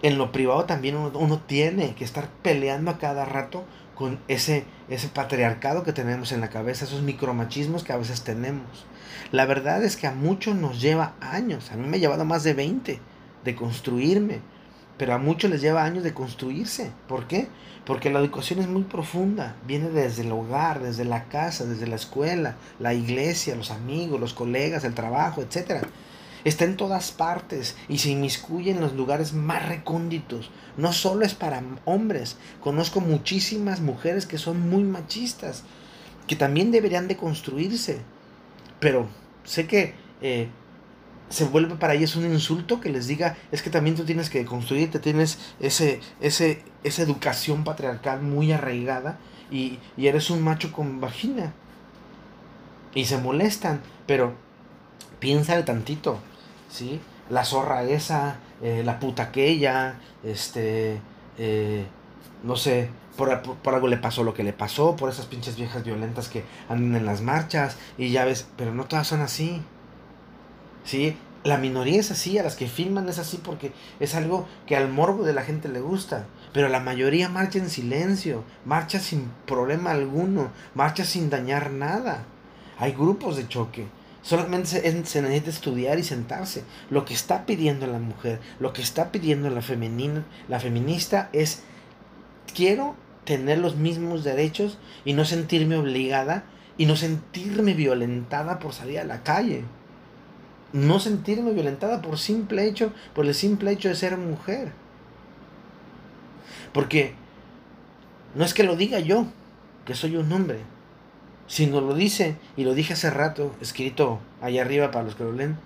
en 0.02 0.18
lo 0.18 0.32
privado 0.32 0.64
también 0.64 0.96
uno, 0.96 1.18
uno, 1.18 1.40
tiene 1.40 1.94
que 1.94 2.04
estar 2.04 2.28
peleando 2.42 2.90
a 2.90 2.98
cada 2.98 3.24
rato 3.24 3.64
con 3.94 4.18
ese, 4.28 4.64
ese 4.88 5.08
patriarcado 5.08 5.82
que 5.82 5.92
tenemos 5.92 6.32
en 6.32 6.40
la 6.40 6.48
cabeza, 6.48 6.84
esos 6.84 7.02
micromachismos 7.02 7.84
que 7.84 7.92
a 7.92 7.98
veces 7.98 8.22
tenemos. 8.22 8.86
La 9.32 9.46
verdad 9.46 9.84
es 9.84 9.96
que 9.96 10.06
a 10.06 10.12
muchos 10.12 10.56
nos 10.56 10.80
lleva 10.80 11.14
años, 11.20 11.70
a 11.70 11.76
mí 11.76 11.86
me 11.86 11.96
ha 11.96 12.00
llevado 12.00 12.24
más 12.24 12.44
de 12.44 12.54
20 12.54 13.00
de 13.44 13.54
construirme, 13.54 14.40
pero 14.98 15.14
a 15.14 15.18
muchos 15.18 15.50
les 15.50 15.62
lleva 15.62 15.84
años 15.84 16.04
de 16.04 16.12
construirse. 16.12 16.90
¿Por 17.08 17.26
qué? 17.26 17.48
Porque 17.86 18.10
la 18.10 18.20
educación 18.20 18.58
es 18.58 18.68
muy 18.68 18.82
profunda, 18.82 19.56
viene 19.66 19.88
desde 19.88 20.22
el 20.22 20.32
hogar, 20.32 20.82
desde 20.82 21.04
la 21.04 21.24
casa, 21.24 21.64
desde 21.64 21.86
la 21.86 21.96
escuela, 21.96 22.56
la 22.78 22.92
iglesia, 22.92 23.56
los 23.56 23.70
amigos, 23.70 24.20
los 24.20 24.34
colegas, 24.34 24.84
el 24.84 24.94
trabajo, 24.94 25.40
etc. 25.40 25.86
Está 26.44 26.64
en 26.64 26.76
todas 26.76 27.12
partes 27.12 27.76
y 27.88 27.98
se 27.98 28.10
inmiscuye 28.10 28.70
en 28.70 28.80
los 28.80 28.94
lugares 28.94 29.32
más 29.32 29.66
recónditos. 29.66 30.50
No 30.76 30.92
solo 30.92 31.24
es 31.24 31.34
para 31.34 31.62
hombres, 31.84 32.36
conozco 32.60 33.00
muchísimas 33.00 33.80
mujeres 33.80 34.26
que 34.26 34.38
son 34.38 34.68
muy 34.68 34.84
machistas, 34.84 35.64
que 36.26 36.36
también 36.36 36.70
deberían 36.70 37.08
de 37.08 37.16
construirse. 37.16 38.02
Pero 38.80 39.06
sé 39.44 39.66
que 39.66 39.94
eh, 40.22 40.48
se 41.28 41.44
vuelve 41.44 41.76
para 41.76 41.94
ellos 41.94 42.16
un 42.16 42.24
insulto 42.24 42.80
que 42.80 42.90
les 42.90 43.06
diga, 43.06 43.36
es 43.52 43.62
que 43.62 43.70
también 43.70 43.94
tú 43.94 44.04
tienes 44.04 44.30
que 44.30 44.44
construirte, 44.44 44.98
tienes 44.98 45.38
ese, 45.60 46.00
ese, 46.20 46.62
esa 46.82 47.02
educación 47.02 47.62
patriarcal 47.62 48.20
muy 48.20 48.50
arraigada 48.52 49.18
y, 49.50 49.78
y 49.96 50.08
eres 50.08 50.30
un 50.30 50.42
macho 50.42 50.72
con 50.72 51.00
vagina. 51.00 51.52
Y 52.94 53.04
se 53.04 53.18
molestan, 53.18 53.82
pero 54.06 54.34
piénsale 55.20 55.62
tantito, 55.62 56.18
¿sí? 56.68 57.00
La 57.28 57.44
zorra 57.44 57.84
esa, 57.84 58.38
eh, 58.62 58.82
la 58.84 58.98
puta 58.98 59.24
aquella, 59.24 60.00
este, 60.24 61.00
eh, 61.38 61.86
no 62.42 62.56
sé, 62.56 62.90
por, 63.16 63.42
por, 63.42 63.74
algo 63.74 63.88
le 63.88 63.96
pasó 63.96 64.24
lo 64.24 64.34
que 64.34 64.44
le 64.44 64.52
pasó, 64.52 64.96
por 64.96 65.10
esas 65.10 65.26
pinches 65.26 65.56
viejas 65.56 65.84
violentas 65.84 66.28
que 66.28 66.44
andan 66.68 66.96
en 66.96 67.06
las 67.06 67.20
marchas, 67.20 67.76
y 67.98 68.10
ya 68.10 68.24
ves, 68.24 68.46
pero 68.56 68.74
no 68.74 68.84
todas 68.84 69.06
son 69.06 69.20
así. 69.20 69.62
¿sí? 70.84 71.16
La 71.42 71.56
minoría 71.56 71.98
es 72.00 72.10
así, 72.10 72.38
a 72.38 72.42
las 72.42 72.56
que 72.56 72.68
filman 72.68 73.08
es 73.08 73.18
así 73.18 73.38
porque 73.42 73.72
es 73.98 74.14
algo 74.14 74.46
que 74.66 74.76
al 74.76 74.90
morbo 74.90 75.24
de 75.24 75.32
la 75.32 75.42
gente 75.42 75.68
le 75.68 75.80
gusta. 75.80 76.26
Pero 76.52 76.68
la 76.68 76.80
mayoría 76.80 77.28
marcha 77.28 77.58
en 77.58 77.70
silencio, 77.70 78.44
marcha 78.64 78.98
sin 78.98 79.30
problema 79.46 79.92
alguno, 79.92 80.50
marcha 80.74 81.04
sin 81.04 81.30
dañar 81.30 81.70
nada. 81.70 82.24
Hay 82.78 82.92
grupos 82.92 83.36
de 83.36 83.48
choque. 83.48 83.86
Solamente 84.22 84.68
se, 84.68 85.04
se, 85.06 85.22
necesita 85.22 85.50
estudiar 85.50 85.98
y 85.98 86.02
sentarse. 86.02 86.64
Lo 86.90 87.06
que 87.06 87.14
está 87.14 87.46
pidiendo 87.46 87.86
la 87.86 87.98
mujer, 87.98 88.38
lo 88.58 88.74
que 88.74 88.82
está 88.82 89.10
pidiendo 89.10 89.48
la 89.48 89.62
femenina, 89.62 90.26
la 90.46 90.60
feminista 90.60 91.30
es 91.32 91.62
quiero 92.54 92.94
tener 93.24 93.58
los 93.58 93.76
mismos 93.76 94.24
derechos 94.24 94.78
y 95.04 95.12
no 95.12 95.24
sentirme 95.24 95.76
obligada 95.76 96.44
y 96.78 96.86
no 96.86 96.96
sentirme 96.96 97.74
violentada 97.74 98.58
por 98.58 98.72
salir 98.72 98.98
a 98.98 99.04
la 99.04 99.22
calle 99.22 99.64
no 100.72 101.00
sentirme 101.00 101.52
violentada 101.52 102.00
por 102.02 102.18
simple 102.18 102.66
hecho, 102.66 102.92
por 103.14 103.26
el 103.26 103.34
simple 103.34 103.72
hecho 103.72 103.88
de 103.88 103.94
ser 103.94 104.16
mujer. 104.16 104.72
Porque 106.72 107.14
no 108.34 108.44
es 108.44 108.54
que 108.54 108.62
lo 108.62 108.76
diga 108.76 109.00
yo, 109.00 109.26
que 109.84 109.94
soy 109.94 110.16
un 110.16 110.30
hombre, 110.32 110.60
sino 111.46 111.80
lo 111.80 111.94
dice, 111.94 112.36
y 112.56 112.64
lo 112.64 112.74
dije 112.74 112.92
hace 112.92 113.10
rato, 113.10 113.54
escrito 113.60 114.20
allá 114.40 114.62
arriba 114.62 114.90
para 114.90 115.04
los 115.04 115.16
que 115.16 115.24
lo 115.24 115.32
leen, 115.32 115.56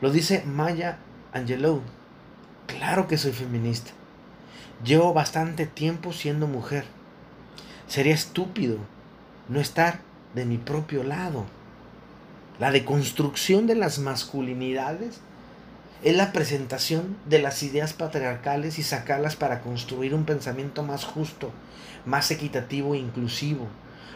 lo 0.00 0.10
dice 0.10 0.44
Maya 0.46 0.98
Angelou. 1.32 1.82
Claro 2.66 3.08
que 3.08 3.18
soy 3.18 3.32
feminista. 3.32 3.90
Llevo 4.84 5.12
bastante 5.12 5.66
tiempo 5.66 6.12
siendo 6.12 6.46
mujer. 6.46 6.84
Sería 7.86 8.14
estúpido 8.14 8.78
no 9.48 9.60
estar 9.60 10.00
de 10.34 10.44
mi 10.44 10.58
propio 10.58 11.02
lado. 11.02 11.44
La 12.58 12.70
deconstrucción 12.70 13.66
de 13.66 13.74
las 13.74 13.98
masculinidades 13.98 15.20
es 16.02 16.16
la 16.16 16.32
presentación 16.32 17.16
de 17.26 17.40
las 17.40 17.62
ideas 17.62 17.92
patriarcales 17.92 18.78
y 18.78 18.82
sacarlas 18.82 19.36
para 19.36 19.60
construir 19.60 20.14
un 20.14 20.24
pensamiento 20.24 20.82
más 20.82 21.04
justo, 21.04 21.52
más 22.06 22.30
equitativo 22.30 22.94
e 22.94 22.98
inclusivo, 22.98 23.66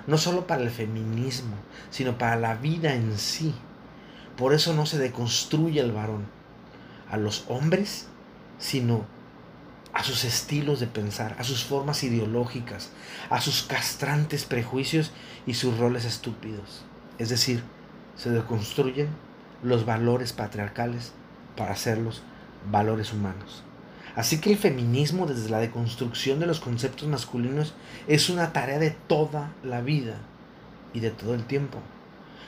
no 0.06 0.16
solo 0.16 0.46
para 0.46 0.62
el 0.62 0.70
feminismo, 0.70 1.56
sino 1.90 2.16
para 2.16 2.36
la 2.36 2.54
vida 2.54 2.94
en 2.94 3.18
sí. 3.18 3.54
Por 4.36 4.54
eso 4.54 4.72
no 4.72 4.86
se 4.86 4.98
deconstruye 4.98 5.80
el 5.80 5.92
varón, 5.92 6.26
a 7.10 7.16
los 7.16 7.44
hombres, 7.48 8.06
sino 8.58 9.06
a 9.94 10.02
sus 10.02 10.24
estilos 10.24 10.80
de 10.80 10.88
pensar, 10.88 11.36
a 11.38 11.44
sus 11.44 11.64
formas 11.64 12.02
ideológicas, 12.02 12.90
a 13.30 13.40
sus 13.40 13.62
castrantes 13.62 14.44
prejuicios 14.44 15.12
y 15.46 15.54
sus 15.54 15.78
roles 15.78 16.04
estúpidos. 16.04 16.84
Es 17.18 17.28
decir, 17.28 17.62
se 18.16 18.30
deconstruyen 18.30 19.08
los 19.62 19.86
valores 19.86 20.32
patriarcales 20.32 21.12
para 21.56 21.72
hacerlos 21.72 22.22
valores 22.70 23.12
humanos. 23.12 23.62
Así 24.16 24.40
que 24.40 24.50
el 24.50 24.58
feminismo 24.58 25.26
desde 25.26 25.48
la 25.48 25.58
deconstrucción 25.58 26.38
de 26.40 26.46
los 26.46 26.60
conceptos 26.60 27.08
masculinos 27.08 27.74
es 28.06 28.28
una 28.30 28.52
tarea 28.52 28.78
de 28.78 28.90
toda 28.90 29.52
la 29.62 29.80
vida 29.80 30.18
y 30.92 31.00
de 31.00 31.10
todo 31.10 31.34
el 31.34 31.44
tiempo. 31.44 31.78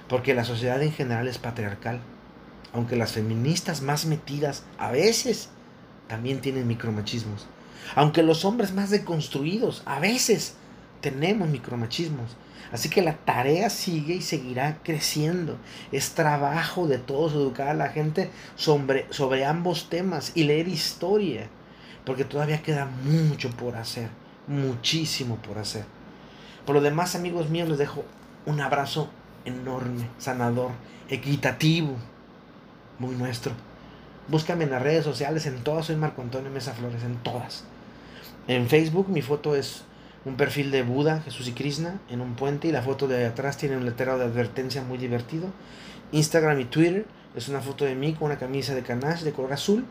Porque 0.09 0.35
la 0.35 0.45
sociedad 0.45 0.81
en 0.83 0.93
general 0.93 1.27
es 1.27 1.39
patriarcal. 1.39 2.01
Aunque 2.73 2.97
las 2.97 3.13
feministas 3.13 3.83
más 3.83 4.07
metidas 4.07 4.65
a 4.79 4.91
veces 4.91 5.49
también 6.09 6.41
tienen 6.41 6.67
micromachismos. 6.67 7.47
Aunque 7.95 8.23
los 8.23 8.45
hombres 8.45 8.73
más 8.73 8.91
deconstruidos 8.91 9.83
a 9.87 10.01
veces 10.01 10.55
tenemos 11.01 11.49
micromachismos. 11.49 12.37
Así 12.73 12.89
que 12.89 13.03
la 13.03 13.17
tarea 13.17 13.71
sigue 13.71 14.15
y 14.15 14.23
seguirá 14.23 14.79
creciendo. 14.83 15.57
Es 15.93 16.11
trabajo 16.15 16.89
de 16.89 16.99
todos 16.99 17.33
educar 17.33 17.69
a 17.69 17.75
la 17.75 17.91
gente 17.91 18.31
sobre, 18.57 19.07
sobre 19.13 19.45
ambos 19.45 19.89
temas 19.89 20.33
y 20.35 20.45
leer 20.45 20.67
historia. 20.69 21.49
Porque 22.05 22.25
todavía 22.25 22.63
queda 22.63 22.87
mucho 23.05 23.51
por 23.51 23.77
hacer. 23.77 24.09
Muchísimo 24.49 25.37
por 25.37 25.59
hacer. 25.59 25.85
Por 26.65 26.75
lo 26.75 26.81
demás, 26.81 27.15
amigos 27.15 27.51
míos, 27.51 27.69
les 27.69 27.79
dejo 27.79 28.05
un 28.47 28.61
abrazo 28.61 29.11
enorme, 29.45 30.09
sanador, 30.19 30.73
equitativo, 31.09 31.97
muy 32.99 33.15
nuestro. 33.15 33.53
Búscame 34.29 34.65
en 34.65 34.71
las 34.71 34.83
redes 34.83 35.05
sociales, 35.05 35.47
en 35.47 35.63
todas 35.63 35.87
soy 35.87 35.97
Marco 35.97 36.21
Antonio 36.21 36.51
Mesa 36.51 36.73
Flores, 36.73 37.05
en 37.05 37.15
todas. 37.17 37.65
En 38.49 38.69
Facebook 38.69 39.09
mi 39.09 39.23
foto 39.23 39.55
es 39.55 39.85
un 40.25 40.37
perfil 40.37 40.73
de 40.73 40.83
Buda, 40.83 41.21
Jesús 41.21 41.47
y 41.49 41.53
Krishna 41.53 42.01
en 42.11 42.21
un 42.21 42.35
puente 42.35 42.67
y 42.67 42.73
la 42.73 42.83
foto 42.83 43.07
de 43.07 43.27
atrás 43.27 43.57
tiene 43.57 43.77
un 43.77 43.85
letrero 43.85 44.19
de 44.19 44.25
advertencia 44.25 44.83
muy 44.83 44.99
divertido. 44.99 45.47
Instagram 46.11 46.59
y 46.61 46.65
Twitter 46.65 47.07
es 47.37 47.49
una 47.49 47.61
foto 47.61 47.85
de 47.85 47.95
mí 47.95 48.15
con 48.15 48.27
una 48.27 48.39
camisa 48.39 48.75
de 48.75 48.83
canache 48.83 49.25
de 49.25 49.31
color 49.33 49.53
azul 49.53 49.85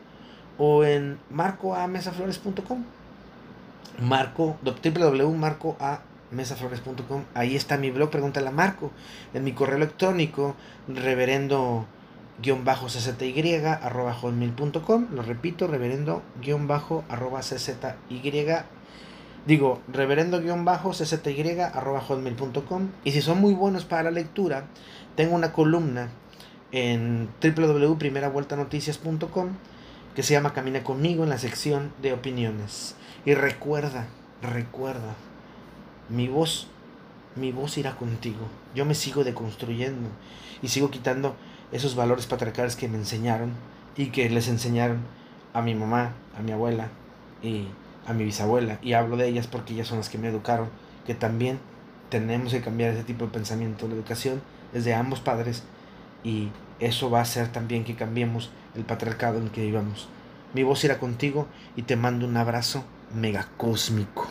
o 0.58 0.84
en 0.84 1.18
marcoamesaflores.com 1.30 2.84
marco 4.02 4.58
www.marcoamesaflores.com 4.64 7.24
ahí 7.34 7.56
está 7.56 7.78
mi 7.78 7.92
blog 7.92 8.10
pregúntale 8.10 8.50
a 8.50 8.52
Marco 8.52 8.92
en 9.34 9.46
mi 9.46 9.54
correo 9.54 9.78
electrónico 9.78 10.58
reverendo 10.88 11.88
guion 12.42 12.66
bajo 12.66 12.88
czy 12.88 13.16
arroba 13.82 14.14
hotmail.com 14.14 15.08
lo 15.12 15.22
repito 15.22 15.68
reverendo 15.68 16.24
guion 16.42 16.68
bajo 16.68 17.04
arroba 17.10 17.42
czy 17.42 17.58
Digo, 19.46 19.82
reverendo-cty.com. 19.94 22.90
Y 23.04 23.12
si 23.12 23.22
son 23.22 23.40
muy 23.40 23.54
buenos 23.54 23.86
para 23.86 24.02
la 24.04 24.12
lectura, 24.12 24.66
tengo 25.16 25.36
una 25.36 25.54
columna 25.54 26.10
en 26.72 27.30
www.primeravueltanoticias.com 27.42 29.50
que 30.16 30.24
se 30.24 30.34
llama 30.34 30.54
Camina 30.54 30.84
conmigo 30.84 31.24
en 31.24 31.30
la 31.30 31.38
sección 31.38 31.94
de 32.02 32.14
opiniones. 32.14 32.96
Y 33.24 33.36
recuerda, 33.36 34.08
recuerda, 34.42 35.14
mi 36.10 36.28
voz, 36.28 36.66
mi 37.36 37.52
voz 37.52 37.78
irá 37.78 37.96
contigo. 37.96 38.48
Yo 38.74 38.84
me 38.86 38.96
sigo 38.96 39.24
deconstruyendo 39.24 40.10
y 40.64 40.70
sigo 40.70 40.90
quitando 40.90 41.36
esos 41.72 41.96
valores 41.96 42.26
patriarcales 42.26 42.76
que 42.76 42.88
me 42.88 42.98
enseñaron 42.98 43.52
y 43.98 44.08
que 44.08 44.30
les 44.30 44.48
enseñaron 44.48 45.00
a 45.54 45.62
mi 45.62 45.76
mamá, 45.76 46.14
a 46.38 46.42
mi 46.42 46.52
abuela 46.52 46.90
y 47.42 47.68
a 48.08 48.14
mi 48.14 48.26
bisabuela. 48.26 48.80
Y 48.82 48.94
hablo 48.94 49.18
de 49.18 49.28
ellas 49.28 49.48
porque 49.48 49.74
ellas 49.74 49.88
son 49.88 49.98
las 49.98 50.10
que 50.10 50.18
me 50.18 50.28
educaron, 50.28 50.70
que 51.06 51.16
también 51.16 51.60
tenemos 52.10 52.52
que 52.52 52.62
cambiar 52.62 52.92
ese 52.92 53.04
tipo 53.04 53.26
de 53.26 53.32
pensamiento. 53.32 53.88
La 53.88 53.96
educación 53.96 54.42
es 54.74 54.86
de 54.86 54.94
ambos 54.94 55.20
padres 55.20 55.64
y 56.24 56.50
eso 56.80 57.10
va 57.10 57.20
a 57.20 57.24
hacer 57.24 57.52
también 57.52 57.84
que 57.84 57.96
cambiemos 57.96 58.52
el 58.76 58.84
patriarcado 58.84 59.38
en 59.38 59.46
el 59.46 59.52
que 59.52 59.62
vivamos. 59.62 60.10
Mi 60.54 60.64
voz 60.64 60.84
irá 60.84 61.00
contigo 61.00 61.48
y 61.76 61.84
te 61.84 61.96
mando 61.96 62.26
un 62.26 62.38
abrazo 62.38 62.84
megacósmico. 63.14 64.28